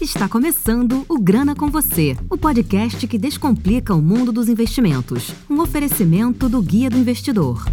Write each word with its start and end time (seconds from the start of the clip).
Está 0.00 0.28
começando 0.28 1.04
o 1.08 1.18
Grana 1.18 1.54
com 1.54 1.68
Você, 1.68 2.16
o 2.30 2.36
podcast 2.36 3.06
que 3.06 3.18
descomplica 3.18 3.94
o 3.94 4.00
mundo 4.00 4.32
dos 4.32 4.48
investimentos. 4.48 5.32
Um 5.48 5.60
oferecimento 5.60 6.48
do 6.48 6.62
Guia 6.62 6.88
do 6.88 6.96
Investidor. 6.96 7.64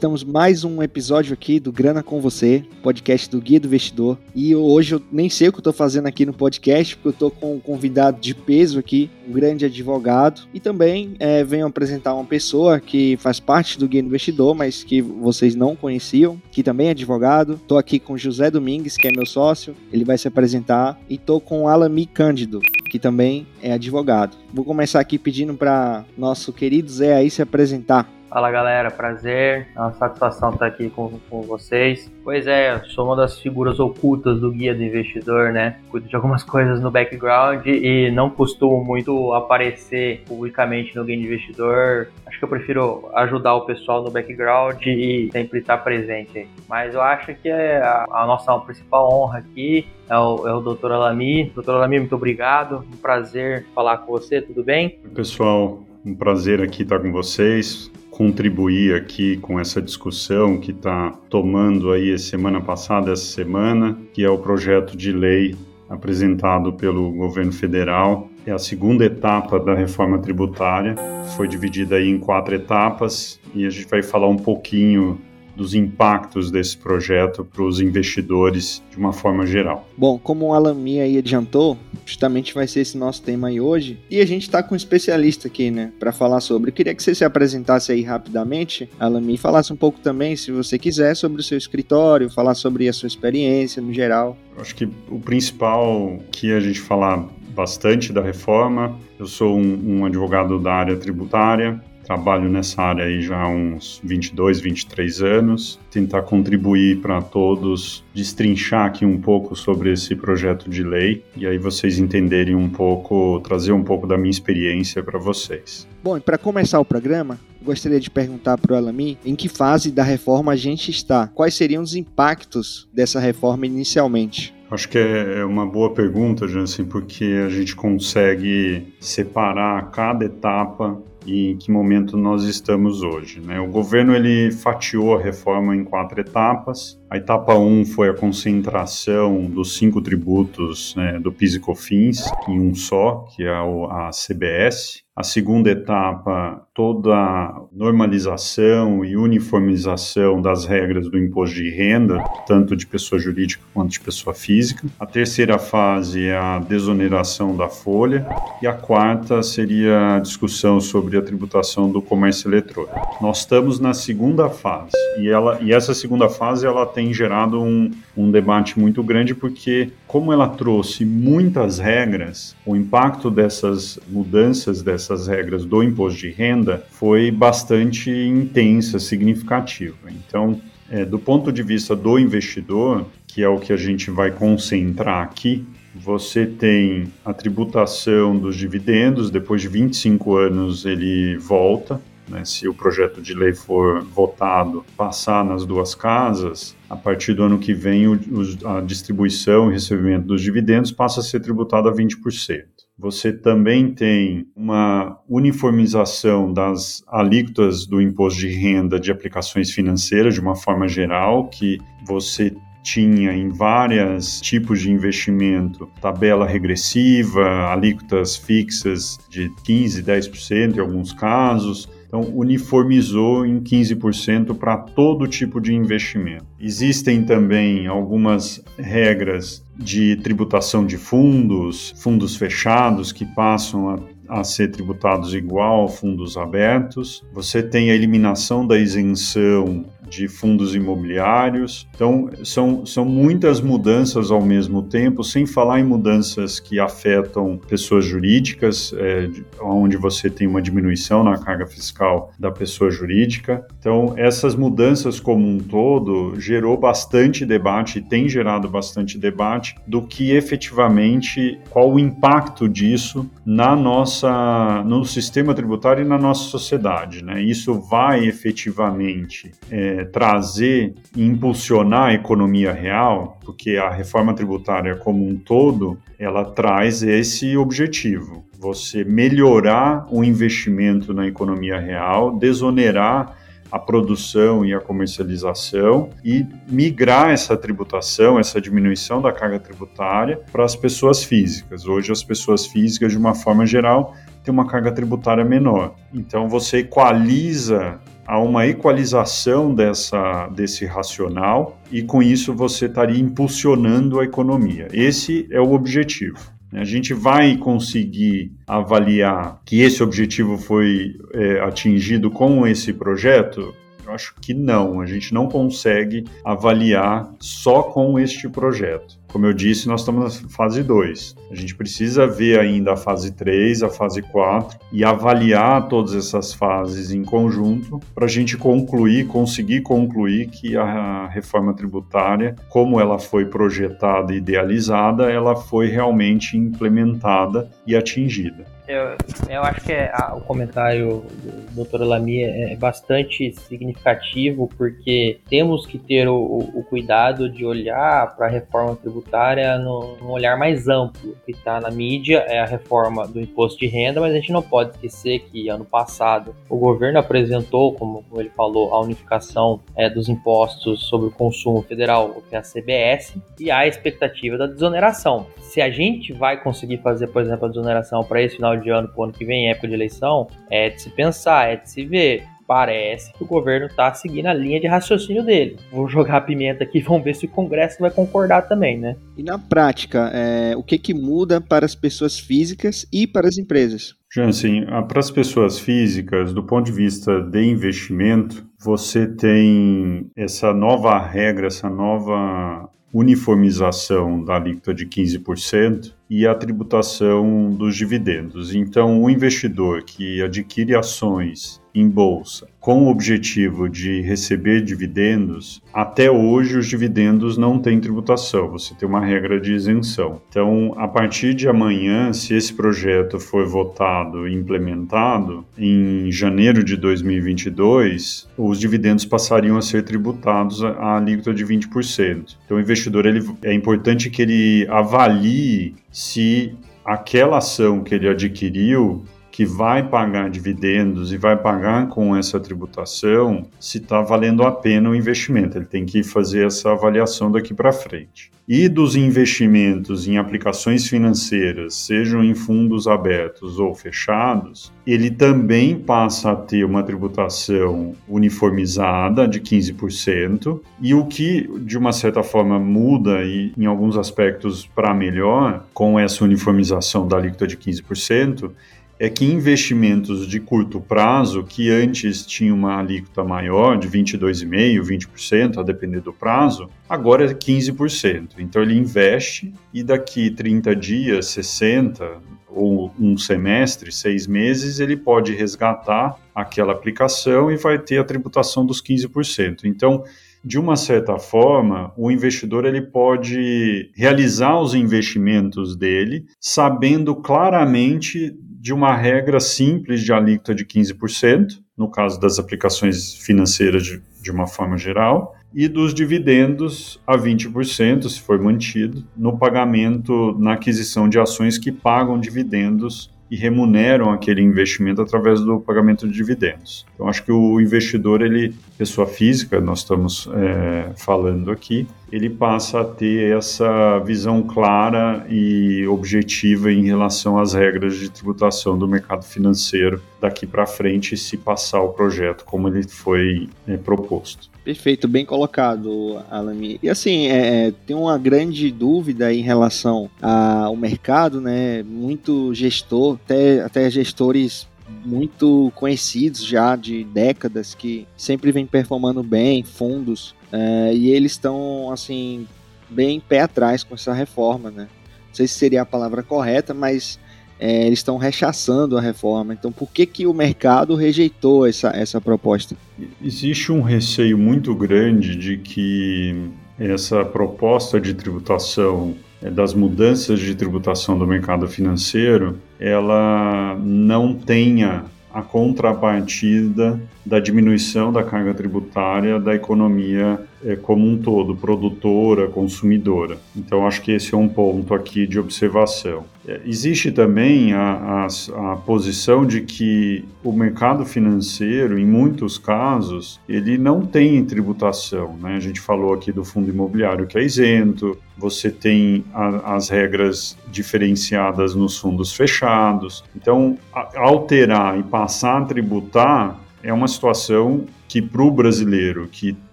Estamos 0.00 0.24
mais 0.24 0.64
um 0.64 0.82
episódio 0.82 1.34
aqui 1.34 1.60
do 1.60 1.70
Grana 1.70 2.02
com 2.02 2.22
Você, 2.22 2.64
podcast 2.82 3.28
do 3.28 3.38
Guia 3.38 3.60
do 3.60 3.66
Investidor. 3.66 4.16
E 4.34 4.56
hoje 4.56 4.94
eu 4.94 5.02
nem 5.12 5.28
sei 5.28 5.48
o 5.48 5.52
que 5.52 5.58
eu 5.58 5.62
tô 5.62 5.74
fazendo 5.74 6.06
aqui 6.06 6.24
no 6.24 6.32
podcast, 6.32 6.96
porque 6.96 7.08
eu 7.08 7.12
tô 7.12 7.30
com 7.30 7.56
um 7.56 7.60
convidado 7.60 8.18
de 8.18 8.34
peso 8.34 8.78
aqui, 8.78 9.10
um 9.28 9.32
grande 9.32 9.66
advogado. 9.66 10.48
E 10.54 10.58
também 10.58 11.16
é, 11.18 11.44
venho 11.44 11.66
apresentar 11.66 12.14
uma 12.14 12.24
pessoa 12.24 12.80
que 12.80 13.18
faz 13.18 13.38
parte 13.38 13.78
do 13.78 13.86
Guia 13.86 14.00
do 14.00 14.06
Investidor, 14.06 14.54
mas 14.54 14.82
que 14.82 15.02
vocês 15.02 15.54
não 15.54 15.76
conheciam, 15.76 16.40
que 16.50 16.62
também 16.62 16.86
é 16.86 16.92
advogado. 16.92 17.60
Tô 17.68 17.76
aqui 17.76 17.98
com 17.98 18.16
José 18.16 18.50
Domingues, 18.50 18.96
que 18.96 19.06
é 19.06 19.10
meu 19.14 19.26
sócio, 19.26 19.76
ele 19.92 20.06
vai 20.06 20.16
se 20.16 20.26
apresentar. 20.26 20.98
E 21.10 21.18
tô 21.18 21.38
com 21.40 21.68
Alami 21.68 22.06
Cândido, 22.06 22.62
que 22.90 22.98
também 22.98 23.46
é 23.62 23.74
advogado. 23.74 24.34
Vou 24.50 24.64
começar 24.64 24.98
aqui 24.98 25.18
pedindo 25.18 25.52
para 25.52 26.06
nosso 26.16 26.54
querido 26.54 26.90
Zé 26.90 27.16
aí 27.16 27.28
se 27.28 27.42
apresentar. 27.42 28.19
Fala 28.30 28.48
galera, 28.48 28.92
prazer, 28.92 29.66
é 29.74 29.80
uma 29.80 29.92
satisfação 29.94 30.50
estar 30.50 30.66
aqui 30.66 30.88
com, 30.88 31.18
com 31.28 31.42
vocês. 31.42 32.08
Pois 32.22 32.46
é, 32.46 32.80
sou 32.90 33.06
uma 33.06 33.16
das 33.16 33.40
figuras 33.40 33.80
ocultas 33.80 34.38
do 34.38 34.52
Guia 34.52 34.72
do 34.72 34.84
Investidor, 34.84 35.50
né? 35.50 35.80
Cuido 35.90 36.06
de 36.06 36.14
algumas 36.14 36.44
coisas 36.46 36.80
no 36.80 36.92
background 36.92 37.66
e 37.66 38.08
não 38.12 38.30
costumo 38.30 38.84
muito 38.84 39.32
aparecer 39.32 40.22
publicamente 40.28 40.94
no 40.94 41.04
Guia 41.04 41.16
do 41.16 41.24
Investidor. 41.24 42.06
Acho 42.24 42.38
que 42.38 42.44
eu 42.44 42.48
prefiro 42.48 43.10
ajudar 43.16 43.56
o 43.56 43.62
pessoal 43.62 44.00
no 44.04 44.12
background 44.12 44.80
e 44.86 45.28
sempre 45.32 45.58
estar 45.58 45.78
presente. 45.78 46.46
Mas 46.68 46.94
eu 46.94 47.02
acho 47.02 47.34
que 47.34 47.48
é 47.48 47.78
a, 47.78 48.06
a 48.12 48.26
nossa 48.28 48.56
principal 48.60 49.12
honra 49.12 49.38
aqui 49.38 49.88
é 50.08 50.16
o, 50.16 50.46
é 50.46 50.54
o 50.54 50.60
Dr. 50.60 50.92
Alami. 50.92 51.52
Dr. 51.56 51.70
Alami, 51.70 51.98
muito 51.98 52.14
obrigado. 52.14 52.84
Um 52.94 52.96
prazer 52.96 53.66
falar 53.74 53.98
com 53.98 54.12
você, 54.12 54.40
tudo 54.40 54.62
bem? 54.62 55.00
Pessoal. 55.16 55.80
Um 56.06 56.14
prazer 56.14 56.62
aqui 56.62 56.84
estar 56.84 57.00
com 57.00 57.10
vocês 57.10 57.90
contribuir 58.20 58.94
aqui 58.94 59.38
com 59.38 59.58
essa 59.58 59.80
discussão 59.80 60.58
que 60.58 60.72
está 60.72 61.10
tomando 61.30 61.90
aí 61.90 62.18
semana 62.18 62.60
passada, 62.60 63.12
essa 63.12 63.24
semana, 63.24 63.96
que 64.12 64.22
é 64.22 64.28
o 64.28 64.36
projeto 64.36 64.94
de 64.94 65.10
lei 65.10 65.56
apresentado 65.88 66.74
pelo 66.74 67.10
governo 67.12 67.50
federal. 67.50 68.28
É 68.44 68.52
a 68.52 68.58
segunda 68.58 69.06
etapa 69.06 69.58
da 69.58 69.74
reforma 69.74 70.18
tributária, 70.18 70.96
foi 71.34 71.48
dividida 71.48 71.96
aí 71.96 72.10
em 72.10 72.18
quatro 72.18 72.54
etapas 72.54 73.40
e 73.54 73.64
a 73.64 73.70
gente 73.70 73.88
vai 73.88 74.02
falar 74.02 74.28
um 74.28 74.36
pouquinho 74.36 75.18
dos 75.56 75.74
impactos 75.74 76.50
desse 76.50 76.76
projeto 76.76 77.44
para 77.44 77.62
os 77.62 77.80
investidores 77.80 78.82
de 78.90 78.96
uma 78.96 79.12
forma 79.12 79.46
geral. 79.46 79.88
Bom, 79.96 80.18
como 80.18 80.46
o 80.46 80.54
Alami 80.54 81.00
aí 81.00 81.18
adiantou, 81.18 81.76
justamente 82.04 82.54
vai 82.54 82.66
ser 82.66 82.80
esse 82.80 82.96
nosso 82.96 83.22
tema 83.22 83.48
aí 83.48 83.60
hoje. 83.60 83.98
E 84.10 84.20
a 84.20 84.26
gente 84.26 84.42
está 84.42 84.62
com 84.62 84.74
um 84.74 84.76
especialista 84.76 85.48
aqui, 85.48 85.70
né, 85.70 85.92
para 85.98 86.12
falar 86.12 86.40
sobre. 86.40 86.70
Eu 86.70 86.74
queria 86.74 86.94
que 86.94 87.02
você 87.02 87.14
se 87.14 87.24
apresentasse 87.24 87.92
aí 87.92 88.02
rapidamente, 88.02 88.88
Alami, 88.98 89.34
e 89.34 89.38
falasse 89.38 89.72
um 89.72 89.76
pouco 89.76 90.00
também, 90.00 90.36
se 90.36 90.50
você 90.50 90.78
quiser, 90.78 91.14
sobre 91.14 91.40
o 91.40 91.44
seu 91.44 91.58
escritório, 91.58 92.30
falar 92.30 92.54
sobre 92.54 92.88
a 92.88 92.92
sua 92.92 93.06
experiência 93.06 93.82
no 93.82 93.92
geral. 93.92 94.36
Eu 94.54 94.62
acho 94.62 94.74
que 94.74 94.88
o 95.08 95.18
principal 95.18 96.18
que 96.30 96.52
a 96.52 96.60
gente 96.60 96.80
falar 96.80 97.28
bastante 97.54 98.12
da 98.12 98.22
reforma, 98.22 98.98
eu 99.18 99.26
sou 99.26 99.58
um, 99.58 99.98
um 100.00 100.04
advogado 100.06 100.58
da 100.58 100.72
área 100.72 100.96
tributária, 100.96 101.80
trabalho 102.10 102.48
nessa 102.50 102.82
área 102.82 103.04
aí 103.04 103.22
já 103.22 103.40
há 103.40 103.48
uns 103.48 104.00
22, 104.02 104.58
23 104.58 105.22
anos, 105.22 105.78
tentar 105.92 106.22
contribuir 106.22 106.96
para 107.00 107.22
todos, 107.22 108.04
destrinchar 108.12 108.86
aqui 108.86 109.06
um 109.06 109.16
pouco 109.16 109.54
sobre 109.54 109.92
esse 109.92 110.16
projeto 110.16 110.68
de 110.68 110.82
lei 110.82 111.22
e 111.36 111.46
aí 111.46 111.56
vocês 111.56 112.00
entenderem 112.00 112.56
um 112.56 112.68
pouco, 112.68 113.38
trazer 113.44 113.70
um 113.70 113.84
pouco 113.84 114.08
da 114.08 114.18
minha 114.18 114.30
experiência 114.30 115.04
para 115.04 115.20
vocês. 115.20 115.86
Bom, 116.02 116.16
e 116.16 116.20
para 116.20 116.36
começar 116.36 116.80
o 116.80 116.84
programa, 116.84 117.38
gostaria 117.62 118.00
de 118.00 118.10
perguntar 118.10 118.58
para 118.58 118.72
o 118.72 118.76
Alami 118.76 119.16
em 119.24 119.36
que 119.36 119.48
fase 119.48 119.92
da 119.92 120.02
reforma 120.02 120.50
a 120.50 120.56
gente 120.56 120.90
está? 120.90 121.28
Quais 121.28 121.54
seriam 121.54 121.80
os 121.80 121.94
impactos 121.94 122.88
dessa 122.92 123.20
reforma 123.20 123.66
inicialmente? 123.66 124.52
Acho 124.68 124.88
que 124.88 124.98
é, 124.98 125.38
é 125.38 125.44
uma 125.44 125.66
boa 125.66 125.92
pergunta, 125.92 126.48
Jansen, 126.48 126.86
porque 126.86 127.24
a 127.46 127.48
gente 127.48 127.76
consegue 127.76 128.94
separar 129.00 129.90
cada 129.90 130.24
etapa 130.24 131.00
e 131.26 131.50
em 131.50 131.56
que 131.56 131.70
momento 131.70 132.16
nós 132.16 132.44
estamos 132.44 133.02
hoje. 133.02 133.40
Né? 133.40 133.60
O 133.60 133.68
governo 133.68 134.14
ele 134.14 134.50
fatiou 134.50 135.16
a 135.16 135.20
reforma 135.20 135.74
em 135.74 135.84
quatro 135.84 136.20
etapas. 136.20 136.98
A 137.08 137.16
etapa 137.16 137.54
1 137.54 137.80
um 137.80 137.84
foi 137.84 138.08
a 138.08 138.14
concentração 138.14 139.44
dos 139.44 139.76
cinco 139.76 140.00
tributos 140.00 140.94
né, 140.96 141.18
do 141.18 141.32
PIS 141.32 141.54
e 141.56 141.60
COFINS 141.60 142.24
em 142.48 142.60
um 142.60 142.74
só, 142.74 143.26
que 143.34 143.44
é 143.44 143.50
a 143.50 144.10
CBS. 144.10 145.02
A 145.20 145.22
segunda 145.22 145.70
etapa, 145.70 146.66
toda 146.72 147.14
a 147.14 147.62
normalização 147.70 149.04
e 149.04 149.18
uniformização 149.18 150.40
das 150.40 150.64
regras 150.64 151.10
do 151.10 151.18
imposto 151.18 151.56
de 151.56 151.68
renda, 151.68 152.24
tanto 152.46 152.74
de 152.74 152.86
pessoa 152.86 153.20
jurídica 153.20 153.62
quanto 153.74 153.90
de 153.90 154.00
pessoa 154.00 154.32
física. 154.32 154.88
A 154.98 155.04
terceira 155.04 155.58
fase 155.58 156.24
é 156.24 156.34
a 156.34 156.58
desoneração 156.58 157.54
da 157.54 157.68
folha. 157.68 158.26
E 158.62 158.66
a 158.66 158.72
quarta 158.72 159.42
seria 159.42 160.16
a 160.16 160.20
discussão 160.20 160.80
sobre 160.80 161.18
a 161.18 161.22
tributação 161.22 161.92
do 161.92 162.00
comércio 162.00 162.48
eletrônico. 162.48 163.18
Nós 163.20 163.40
estamos 163.40 163.78
na 163.78 163.92
segunda 163.92 164.48
fase 164.48 164.96
e, 165.18 165.28
ela, 165.28 165.58
e 165.60 165.70
essa 165.70 165.92
segunda 165.92 166.30
fase 166.30 166.66
ela 166.66 166.86
tem 166.86 167.12
gerado 167.12 167.60
um, 167.60 167.90
um 168.16 168.30
debate 168.30 168.80
muito 168.80 169.02
grande 169.02 169.34
porque 169.34 169.90
como 170.10 170.32
ela 170.32 170.48
trouxe 170.48 171.04
muitas 171.04 171.78
regras, 171.78 172.56
o 172.66 172.74
impacto 172.74 173.30
dessas 173.30 173.96
mudanças 174.08 174.82
dessas 174.82 175.28
regras 175.28 175.64
do 175.64 175.84
imposto 175.84 176.18
de 176.18 176.30
renda 176.30 176.84
foi 176.90 177.30
bastante 177.30 178.10
intensa, 178.10 178.98
significativa. 178.98 179.96
Então, 180.08 180.60
é, 180.90 181.04
do 181.04 181.16
ponto 181.16 181.52
de 181.52 181.62
vista 181.62 181.94
do 181.94 182.18
investidor, 182.18 183.06
que 183.28 183.40
é 183.40 183.48
o 183.48 183.60
que 183.60 183.72
a 183.72 183.76
gente 183.76 184.10
vai 184.10 184.32
concentrar 184.32 185.22
aqui, 185.22 185.64
você 185.94 186.44
tem 186.44 187.06
a 187.24 187.32
tributação 187.32 188.36
dos 188.36 188.56
dividendos, 188.56 189.30
depois 189.30 189.62
de 189.62 189.68
25 189.68 190.36
anos 190.36 190.84
ele 190.84 191.36
volta, 191.36 192.00
né, 192.30 192.44
se 192.44 192.68
o 192.68 192.74
projeto 192.74 193.20
de 193.20 193.34
lei 193.34 193.52
for 193.52 194.02
votado, 194.04 194.84
passar 194.96 195.44
nas 195.44 195.66
duas 195.66 195.94
casas, 195.94 196.76
a 196.88 196.96
partir 196.96 197.34
do 197.34 197.42
ano 197.42 197.58
que 197.58 197.74
vem 197.74 198.06
o, 198.06 198.18
a 198.64 198.80
distribuição 198.80 199.68
e 199.68 199.74
recebimento 199.74 200.26
dos 200.26 200.40
dividendos 200.40 200.92
passa 200.92 201.20
a 201.20 201.22
ser 201.22 201.40
tributado 201.40 201.88
a 201.88 201.92
20%. 201.92 202.64
Você 202.98 203.32
também 203.32 203.94
tem 203.94 204.46
uma 204.54 205.18
uniformização 205.28 206.52
das 206.52 207.02
alíquotas 207.08 207.86
do 207.86 208.00
imposto 208.00 208.40
de 208.40 208.48
renda 208.48 209.00
de 209.00 209.10
aplicações 209.10 209.70
financeiras 209.70 210.34
de 210.34 210.40
uma 210.40 210.54
forma 210.54 210.86
geral, 210.86 211.48
que 211.48 211.78
você 212.06 212.54
tinha 212.82 213.32
em 213.32 213.48
vários 213.48 214.40
tipos 214.40 214.80
de 214.80 214.90
investimento 214.90 215.88
tabela 216.00 216.46
regressiva, 216.46 217.70
alíquotas 217.70 218.36
fixas 218.36 219.18
de 219.28 219.50
15, 219.64 220.02
10% 220.02 220.76
em 220.76 220.80
alguns 220.80 221.12
casos. 221.12 221.88
Então, 222.10 222.22
uniformizou 222.34 223.46
em 223.46 223.60
15% 223.60 224.58
para 224.58 224.76
todo 224.76 225.28
tipo 225.28 225.60
de 225.60 225.72
investimento. 225.72 226.44
Existem 226.58 227.22
também 227.22 227.86
algumas 227.86 228.60
regras 228.76 229.64
de 229.78 230.16
tributação 230.16 230.84
de 230.84 230.98
fundos, 230.98 231.94
fundos 231.98 232.34
fechados 232.34 233.12
que 233.12 233.24
passam 233.24 233.90
a 233.90 234.00
a 234.30 234.44
ser 234.44 234.70
tributados 234.70 235.34
igual 235.34 235.88
fundos 235.88 236.36
abertos. 236.36 237.24
Você 237.32 237.60
tem 237.60 237.90
a 237.90 237.94
eliminação 237.94 238.64
da 238.64 238.78
isenção 238.78 239.84
de 240.10 240.28
fundos 240.28 240.74
imobiliários. 240.74 241.88
Então, 241.94 242.28
são, 242.42 242.84
são 242.84 243.04
muitas 243.04 243.60
mudanças 243.60 244.30
ao 244.30 244.42
mesmo 244.42 244.82
tempo, 244.82 245.22
sem 245.22 245.46
falar 245.46 245.80
em 245.80 245.84
mudanças 245.84 246.58
que 246.58 246.80
afetam 246.80 247.58
pessoas 247.68 248.04
jurídicas, 248.04 248.92
é, 248.96 249.30
onde 249.60 249.96
você 249.96 250.28
tem 250.28 250.46
uma 250.46 250.60
diminuição 250.60 251.22
na 251.22 251.38
carga 251.38 251.66
fiscal 251.66 252.32
da 252.38 252.50
pessoa 252.50 252.90
jurídica. 252.90 253.64
Então, 253.78 254.14
essas 254.16 254.54
mudanças 254.54 255.20
como 255.20 255.46
um 255.46 255.58
todo 255.58 256.38
gerou 256.40 256.76
bastante 256.76 257.46
debate 257.46 257.98
e 257.98 258.02
tem 258.02 258.28
gerado 258.28 258.68
bastante 258.68 259.16
debate 259.16 259.76
do 259.86 260.02
que 260.02 260.32
efetivamente, 260.32 261.58
qual 261.70 261.92
o 261.92 261.98
impacto 261.98 262.68
disso 262.68 263.30
na 263.46 263.76
nossa, 263.76 264.82
no 264.84 265.04
sistema 265.04 265.54
tributário 265.54 266.04
e 266.04 266.08
na 266.08 266.18
nossa 266.18 266.44
sociedade. 266.44 267.24
Né? 267.24 267.42
Isso 267.42 267.80
vai 267.80 268.26
efetivamente 268.26 269.52
é, 269.70 269.99
trazer 270.04 270.94
e 271.16 271.24
impulsionar 271.24 272.08
a 272.08 272.14
economia 272.14 272.72
real, 272.72 273.38
porque 273.44 273.76
a 273.76 273.90
reforma 273.90 274.34
tributária 274.34 274.96
como 274.96 275.26
um 275.26 275.36
todo, 275.36 275.98
ela 276.18 276.44
traz 276.44 277.02
esse 277.02 277.56
objetivo, 277.56 278.44
você 278.58 279.04
melhorar 279.04 280.06
o 280.10 280.22
investimento 280.22 281.14
na 281.14 281.26
economia 281.26 281.78
real, 281.78 282.38
desonerar 282.38 283.36
a 283.70 283.78
produção 283.78 284.64
e 284.64 284.74
a 284.74 284.80
comercialização 284.80 286.10
e 286.24 286.44
migrar 286.68 287.30
essa 287.30 287.56
tributação, 287.56 288.38
essa 288.38 288.60
diminuição 288.60 289.22
da 289.22 289.32
carga 289.32 289.60
tributária 289.60 290.40
para 290.50 290.64
as 290.64 290.74
pessoas 290.74 291.22
físicas. 291.22 291.86
Hoje, 291.86 292.10
as 292.10 292.24
pessoas 292.24 292.66
físicas, 292.66 293.12
de 293.12 293.18
uma 293.18 293.34
forma 293.34 293.64
geral, 293.64 294.14
têm 294.42 294.52
uma 294.52 294.66
carga 294.66 294.90
tributária 294.90 295.44
menor. 295.44 295.94
Então, 296.12 296.48
você 296.48 296.78
equaliza 296.78 298.00
a 298.30 298.38
uma 298.38 298.64
equalização 298.64 299.74
dessa, 299.74 300.46
desse 300.54 300.86
racional 300.86 301.80
e 301.90 302.00
com 302.00 302.22
isso 302.22 302.54
você 302.54 302.86
estaria 302.86 303.20
impulsionando 303.20 304.20
a 304.20 304.24
economia. 304.24 304.86
Esse 304.92 305.48
é 305.50 305.60
o 305.60 305.72
objetivo. 305.72 306.38
A 306.72 306.84
gente 306.84 307.12
vai 307.12 307.56
conseguir 307.56 308.52
avaliar 308.68 309.60
que 309.64 309.80
esse 309.80 310.00
objetivo 310.00 310.56
foi 310.56 311.16
é, 311.34 311.58
atingido 311.58 312.30
com 312.30 312.64
esse 312.64 312.92
projeto? 312.92 313.74
Eu 314.10 314.14
acho 314.14 314.34
que 314.40 314.52
não, 314.52 315.00
a 315.00 315.06
gente 315.06 315.32
não 315.32 315.46
consegue 315.46 316.24
avaliar 316.44 317.30
só 317.38 317.80
com 317.80 318.18
este 318.18 318.48
projeto. 318.48 319.20
Como 319.32 319.46
eu 319.46 319.52
disse, 319.52 319.86
nós 319.86 320.00
estamos 320.00 320.42
na 320.42 320.48
fase 320.48 320.82
2. 320.82 321.36
A 321.48 321.54
gente 321.54 321.76
precisa 321.76 322.26
ver 322.26 322.58
ainda 322.58 322.94
a 322.94 322.96
fase 322.96 323.30
3, 323.30 323.84
a 323.84 323.88
fase 323.88 324.20
4 324.20 324.76
e 324.92 325.04
avaliar 325.04 325.86
todas 325.86 326.16
essas 326.16 326.52
fases 326.52 327.12
em 327.12 327.22
conjunto 327.22 328.00
para 328.12 328.24
a 328.24 328.28
gente 328.28 328.56
concluir, 328.56 329.28
conseguir 329.28 329.82
concluir 329.82 330.48
que 330.48 330.76
a 330.76 331.28
reforma 331.28 331.72
tributária, 331.72 332.56
como 332.68 332.98
ela 332.98 333.20
foi 333.20 333.44
projetada 333.44 334.34
e 334.34 334.38
idealizada, 334.38 335.30
ela 335.30 335.54
foi 335.54 335.86
realmente 335.86 336.56
implementada 336.56 337.70
e 337.86 337.94
atingida. 337.94 338.64
Eu, 338.90 339.16
eu 339.48 339.62
acho 339.62 339.82
que 339.82 339.92
é, 339.92 340.10
a, 340.12 340.34
o 340.34 340.40
comentário 340.40 341.24
do 341.72 341.84
Dr. 341.84 342.02
Lamy 342.02 342.42
é, 342.42 342.72
é, 342.72 342.76
bastante 342.76 343.52
significativo, 343.52 344.68
porque 344.76 345.38
temos 345.48 345.86
que 345.86 345.96
ter 345.96 346.28
o, 346.28 346.34
o 346.34 346.84
cuidado 346.90 347.48
de 347.48 347.64
olhar 347.64 348.34
para 348.34 348.46
a 348.46 348.50
reforma 348.50 348.96
tributária 348.96 349.78
num, 349.78 350.28
olhar 350.28 350.58
mais 350.58 350.88
amplo. 350.88 351.30
O 351.30 351.36
que 351.46 351.52
está 351.52 351.80
na 351.80 351.88
mídia 351.88 352.38
é 352.48 352.58
a 352.58 352.66
reforma 352.66 353.28
do 353.28 353.40
imposto 353.40 353.78
de 353.78 353.86
renda, 353.86 354.20
mas 354.20 354.32
a 354.32 354.36
gente 354.36 354.50
não 354.50 354.62
pode 354.62 354.90
esquecer 354.90 355.38
que 355.38 355.68
ano 355.68 355.84
passado 355.84 356.52
o 356.68 356.76
governo 356.76 357.20
apresentou, 357.20 357.94
como 357.94 358.24
ele 358.34 358.50
falou, 358.50 358.92
a 358.92 359.00
unificação 359.00 359.80
é, 359.96 360.10
dos 360.10 360.28
impostos 360.28 361.04
sobre 361.06 361.28
o 361.28 361.30
consumo 361.30 361.80
federal, 361.82 362.34
o 362.36 362.42
que 362.42 362.56
é 362.56 362.58
a 362.58 362.62
CBS, 362.62 363.36
e 363.60 363.70
a 363.70 363.86
expectativa 363.86 364.58
da 364.58 364.66
desoneração. 364.66 365.46
Se 365.60 365.80
a 365.80 365.88
gente 365.88 366.32
vai 366.32 366.60
conseguir 366.60 366.98
fazer, 366.98 367.28
por 367.28 367.42
exemplo, 367.42 367.66
a 367.66 367.68
desoneração 367.68 368.24
para 368.24 368.42
esse 368.42 368.56
final 368.56 368.76
de 368.76 368.79
ano, 368.88 369.08
para 369.08 369.20
o 369.20 369.24
ano 369.24 369.32
que 369.32 369.44
vem, 369.44 369.68
época 369.68 369.88
de 369.88 369.94
eleição, 369.94 370.48
é 370.70 370.88
de 370.88 371.02
se 371.02 371.10
pensar, 371.10 371.68
é 371.68 371.76
de 371.76 371.90
se 371.90 372.04
ver. 372.06 372.44
Parece 372.66 373.32
que 373.32 373.42
o 373.42 373.46
governo 373.46 373.86
está 373.86 374.14
seguindo 374.14 374.46
a 374.46 374.54
linha 374.54 374.80
de 374.80 374.86
raciocínio 374.86 375.44
dele. 375.44 375.76
Vou 375.92 376.08
jogar 376.08 376.36
a 376.36 376.40
pimenta 376.40 376.84
aqui, 376.84 377.00
vamos 377.02 377.24
ver 377.24 377.34
se 377.34 377.44
o 377.44 377.48
Congresso 377.48 377.98
vai 378.00 378.12
concordar 378.12 378.62
também, 378.62 378.96
né? 378.96 379.16
E 379.36 379.42
na 379.42 379.58
prática, 379.58 380.30
é, 380.32 380.76
o 380.76 380.82
que, 380.82 380.96
que 380.96 381.12
muda 381.12 381.60
para 381.60 381.84
as 381.84 381.96
pessoas 381.96 382.38
físicas 382.38 383.04
e 383.12 383.26
para 383.26 383.48
as 383.48 383.58
empresas? 383.58 384.14
Jansen, 384.32 384.86
para 385.08 385.18
as 385.18 385.32
pessoas 385.32 385.80
físicas, 385.80 386.52
do 386.54 386.62
ponto 386.62 386.86
de 386.86 386.92
vista 386.92 387.40
de 387.42 387.64
investimento, 387.64 388.64
você 388.78 389.26
tem 389.26 390.30
essa 390.36 390.72
nova 390.72 391.18
regra, 391.18 391.66
essa 391.66 391.90
nova 391.90 392.88
uniformização 393.12 394.44
da 394.44 394.56
alíquota 394.56 394.94
de 394.94 395.06
15% 395.06 396.12
e 396.28 396.46
a 396.46 396.54
tributação 396.54 397.70
dos 397.70 397.96
dividendos. 397.96 398.74
Então, 398.74 399.22
o 399.22 399.28
investidor 399.28 400.04
que 400.04 400.40
adquire 400.42 400.94
ações 400.94 401.79
em 401.94 402.08
bolsa 402.08 402.66
com 402.80 403.04
o 403.04 403.10
objetivo 403.10 403.88
de 403.88 404.22
receber 404.22 404.80
dividendos, 404.80 405.82
até 405.92 406.30
hoje 406.30 406.78
os 406.78 406.86
dividendos 406.86 407.58
não 407.58 407.78
têm 407.78 408.00
tributação, 408.00 408.70
você 408.70 408.94
tem 408.94 409.06
uma 409.06 409.24
regra 409.24 409.60
de 409.60 409.74
isenção. 409.74 410.40
Então, 410.48 410.94
a 410.96 411.06
partir 411.06 411.52
de 411.52 411.68
amanhã, 411.68 412.32
se 412.32 412.54
esse 412.54 412.72
projeto 412.72 413.38
for 413.38 413.66
votado 413.66 414.48
e 414.48 414.54
implementado, 414.54 415.64
em 415.76 416.32
janeiro 416.32 416.82
de 416.82 416.96
2022, 416.96 418.48
os 418.56 418.80
dividendos 418.80 419.26
passariam 419.26 419.76
a 419.76 419.82
ser 419.82 420.02
tributados 420.02 420.82
à 420.82 421.18
alíquota 421.18 421.52
de 421.52 421.64
20%. 421.64 422.56
Então, 422.64 422.78
o 422.78 422.80
investidor 422.80 423.26
ele, 423.26 423.46
é 423.62 423.74
importante 423.74 424.30
que 424.30 424.40
ele 424.40 424.86
avalie 424.88 425.94
se 426.10 426.74
aquela 427.04 427.58
ação 427.58 428.02
que 428.02 428.14
ele 428.14 428.28
adquiriu 428.28 429.22
que 429.60 429.66
vai 429.66 430.02
pagar 430.02 430.48
dividendos 430.48 431.34
e 431.34 431.36
vai 431.36 431.54
pagar 431.54 432.08
com 432.08 432.34
essa 432.34 432.58
tributação, 432.58 433.66
se 433.78 433.98
está 433.98 434.22
valendo 434.22 434.62
a 434.62 434.72
pena 434.72 435.10
o 435.10 435.14
investimento. 435.14 435.76
Ele 435.76 435.84
tem 435.84 436.06
que 436.06 436.22
fazer 436.22 436.66
essa 436.66 436.92
avaliação 436.92 437.52
daqui 437.52 437.74
para 437.74 437.92
frente. 437.92 438.50
E 438.66 438.88
dos 438.88 439.16
investimentos 439.16 440.28
em 440.28 440.38
aplicações 440.38 441.08
financeiras, 441.08 441.94
sejam 441.94 442.42
em 442.44 442.54
fundos 442.54 443.08
abertos 443.08 443.80
ou 443.80 443.94
fechados, 443.94 444.92
ele 445.04 445.28
também 445.28 445.98
passa 445.98 446.52
a 446.52 446.56
ter 446.56 446.84
uma 446.84 447.02
tributação 447.02 448.14
uniformizada 448.28 449.48
de 449.48 449.60
15%, 449.60 450.80
e 451.02 451.12
o 451.12 451.26
que, 451.26 451.68
de 451.80 451.98
uma 451.98 452.12
certa 452.12 452.44
forma, 452.44 452.78
muda 452.78 453.42
e, 453.42 453.72
em 453.76 453.86
alguns 453.86 454.16
aspectos 454.16 454.86
para 454.86 455.12
melhor 455.12 455.84
com 455.92 456.16
essa 456.18 456.44
uniformização 456.44 457.26
da 457.26 457.36
alíquota 457.36 457.66
de 457.66 457.76
15%, 457.76 458.70
é 459.20 459.28
que 459.28 459.44
investimentos 459.44 460.48
de 460.48 460.58
curto 460.58 460.98
prazo, 460.98 461.62
que 461.62 461.90
antes 461.90 462.46
tinham 462.46 462.74
uma 462.74 462.98
alíquota 462.98 463.44
maior, 463.44 463.98
de 463.98 464.08
22,5%, 464.08 465.02
20%, 465.02 465.78
a 465.78 465.82
depender 465.82 466.22
do 466.22 466.32
prazo, 466.32 466.88
agora 467.06 467.44
é 467.44 467.52
15%. 467.52 468.52
Então 468.58 468.80
ele 468.80 468.96
investe 468.96 469.74
e 469.92 470.02
daqui 470.02 470.50
30 470.50 470.96
dias, 470.96 471.48
60 471.48 472.40
ou 472.66 473.12
um 473.18 473.36
semestre, 473.36 474.10
seis 474.10 474.46
meses, 474.46 475.00
ele 475.00 475.16
pode 475.16 475.52
resgatar 475.52 476.38
aquela 476.54 476.92
aplicação 476.92 477.70
e 477.70 477.76
vai 477.76 477.98
ter 477.98 478.18
a 478.18 478.24
tributação 478.24 478.86
dos 478.86 479.02
15%. 479.02 479.84
Então, 479.84 480.24
de 480.64 480.78
uma 480.78 480.96
certa 480.96 481.38
forma, 481.38 482.12
o 482.16 482.30
investidor 482.30 482.86
ele 482.86 483.02
pode 483.02 484.10
realizar 484.14 484.80
os 484.80 484.94
investimentos 484.94 485.96
dele 485.96 486.46
sabendo 486.58 487.34
claramente 487.34 488.54
de 488.80 488.94
uma 488.94 489.14
regra 489.14 489.60
simples 489.60 490.22
de 490.22 490.32
alíquota 490.32 490.74
de 490.74 490.86
15%, 490.86 491.82
no 491.98 492.10
caso 492.10 492.40
das 492.40 492.58
aplicações 492.58 493.34
financeiras 493.34 494.02
de, 494.02 494.22
de 494.42 494.50
uma 494.50 494.66
forma 494.66 494.96
geral, 494.96 495.54
e 495.74 495.86
dos 495.86 496.14
dividendos 496.14 497.20
a 497.26 497.36
20%, 497.36 498.26
se 498.26 498.40
for 498.40 498.58
mantido, 498.58 499.22
no 499.36 499.58
pagamento, 499.58 500.56
na 500.58 500.72
aquisição 500.72 501.28
de 501.28 501.38
ações 501.38 501.76
que 501.76 501.92
pagam 501.92 502.40
dividendos 502.40 503.30
e 503.50 503.56
remuneram 503.56 504.30
aquele 504.30 504.62
investimento 504.62 505.20
através 505.20 505.60
do 505.60 505.78
pagamento 505.78 506.26
de 506.26 506.32
dividendos. 506.32 507.04
Então, 507.14 507.28
acho 507.28 507.44
que 507.44 507.52
o 507.52 507.80
investidor, 507.80 508.40
ele, 508.40 508.74
pessoa 508.96 509.26
física, 509.26 509.78
nós 509.78 509.98
estamos 509.98 510.48
é, 510.54 511.10
falando 511.16 511.70
aqui, 511.70 512.06
ele 512.32 512.48
passa 512.48 513.00
a 513.00 513.04
ter 513.04 513.56
essa 513.56 514.18
visão 514.20 514.62
clara 514.62 515.44
e 515.48 516.06
objetiva 516.06 516.92
em 516.92 517.04
relação 517.04 517.58
às 517.58 517.74
regras 517.74 518.16
de 518.16 518.30
tributação 518.30 518.96
do 518.96 519.08
mercado 519.08 519.44
financeiro 519.44 520.22
daqui 520.40 520.66
para 520.66 520.86
frente, 520.86 521.36
se 521.36 521.56
passar 521.56 522.00
o 522.00 522.10
projeto 522.10 522.64
como 522.64 522.88
ele 522.88 523.06
foi 523.06 523.68
é, 523.86 523.96
proposto. 523.96 524.70
Perfeito, 524.82 525.28
bem 525.28 525.44
colocado, 525.44 526.42
Alami. 526.50 526.98
E 527.02 527.10
assim, 527.10 527.48
é, 527.48 527.88
é, 527.88 527.92
tem 528.06 528.16
uma 528.16 528.38
grande 528.38 528.90
dúvida 528.90 529.52
em 529.52 529.60
relação 529.60 530.30
ao 530.40 530.96
mercado, 530.96 531.60
né? 531.60 532.02
Muito 532.02 532.72
gestor, 532.72 533.38
até, 533.44 533.82
até 533.82 534.10
gestores 534.10 534.88
muito 535.24 535.92
conhecidos 535.94 536.64
já 536.64 536.96
de 536.96 537.24
décadas 537.24 537.94
que 537.94 538.26
sempre 538.36 538.72
vem 538.72 538.86
performando 538.86 539.42
bem, 539.42 539.82
fundos, 539.82 540.54
é, 540.72 541.12
e 541.14 541.30
eles 541.30 541.52
estão 541.52 542.10
assim 542.12 542.66
bem 543.08 543.40
pé 543.40 543.60
atrás 543.60 544.04
com 544.04 544.14
essa 544.14 544.32
reforma, 544.32 544.90
né? 544.90 545.08
Não 545.48 545.54
sei 545.54 545.66
se 545.66 545.74
seria 545.74 546.02
a 546.02 546.06
palavra 546.06 546.42
correta, 546.42 546.94
mas 546.94 547.38
é, 547.78 548.06
eles 548.06 548.20
estão 548.20 548.36
rechaçando 548.36 549.16
a 549.16 549.20
reforma. 549.20 549.72
Então, 549.72 549.90
por 549.90 550.10
que, 550.10 550.26
que 550.26 550.46
o 550.46 550.54
mercado 550.54 551.14
rejeitou 551.14 551.86
essa, 551.86 552.10
essa 552.10 552.40
proposta? 552.40 552.94
Existe 553.42 553.90
um 553.90 554.02
receio 554.02 554.56
muito 554.56 554.94
grande 554.94 555.56
de 555.56 555.78
que 555.78 556.70
essa 556.98 557.44
proposta 557.44 558.20
de 558.20 558.34
tributação 558.34 559.34
das 559.68 559.92
mudanças 559.92 560.60
de 560.60 560.74
tributação 560.74 561.38
do 561.38 561.46
mercado 561.46 561.86
financeiro, 561.86 562.78
ela 562.98 563.96
não 564.02 564.54
tenha 564.54 565.24
a 565.52 565.62
contrapartida 565.62 567.20
da 567.44 567.58
diminuição 567.58 568.32
da 568.32 568.42
carga 568.42 568.72
tributária 568.72 569.58
da 569.58 569.74
economia 569.74 570.60
é, 570.84 570.96
como 570.96 571.26
um 571.26 571.36
todo, 571.36 571.76
produtora, 571.76 572.68
consumidora. 572.68 573.58
Então, 573.76 574.06
acho 574.06 574.22
que 574.22 574.32
esse 574.32 574.54
é 574.54 574.56
um 574.56 574.68
ponto 574.68 575.14
aqui 575.14 575.46
de 575.46 575.58
observação. 575.58 576.44
É, 576.66 576.80
existe 576.84 577.32
também 577.32 577.92
a, 577.92 578.46
a, 578.46 578.92
a, 578.92 578.96
posição 578.96 579.66
de 579.66 579.82
que 579.82 580.44
o 580.62 580.72
mercado 580.72 581.24
financeiro, 581.24 582.18
em 582.18 582.24
muitos 582.24 582.78
casos, 582.78 583.60
ele 583.68 583.98
não 583.98 584.22
tem 584.22 584.64
tributação. 584.64 585.56
Né? 585.60 585.76
A 585.76 585.80
gente 585.80 586.00
falou 586.00 586.32
aqui 586.32 586.52
do 586.52 586.64
fundo 586.64 586.90
imobiliário 586.90 587.46
que 587.46 587.58
é 587.58 587.62
isento, 587.62 588.36
você 588.56 588.90
tem 588.90 589.44
a, 589.52 589.96
as 589.96 590.08
regras 590.08 590.76
diferenciadas 590.88 591.94
nos 591.94 592.18
fundos 592.18 592.52
fechados. 592.52 593.44
Então, 593.56 593.98
alterar 594.36 595.18
e 595.18 595.22
passar 595.22 595.82
a 595.82 595.84
tributar 595.84 596.80
é 597.02 597.12
uma 597.12 597.28
situação 597.28 598.04
que, 598.28 598.40
para 598.40 598.62
o 598.62 598.70
brasileiro 598.70 599.48
que 599.50 599.76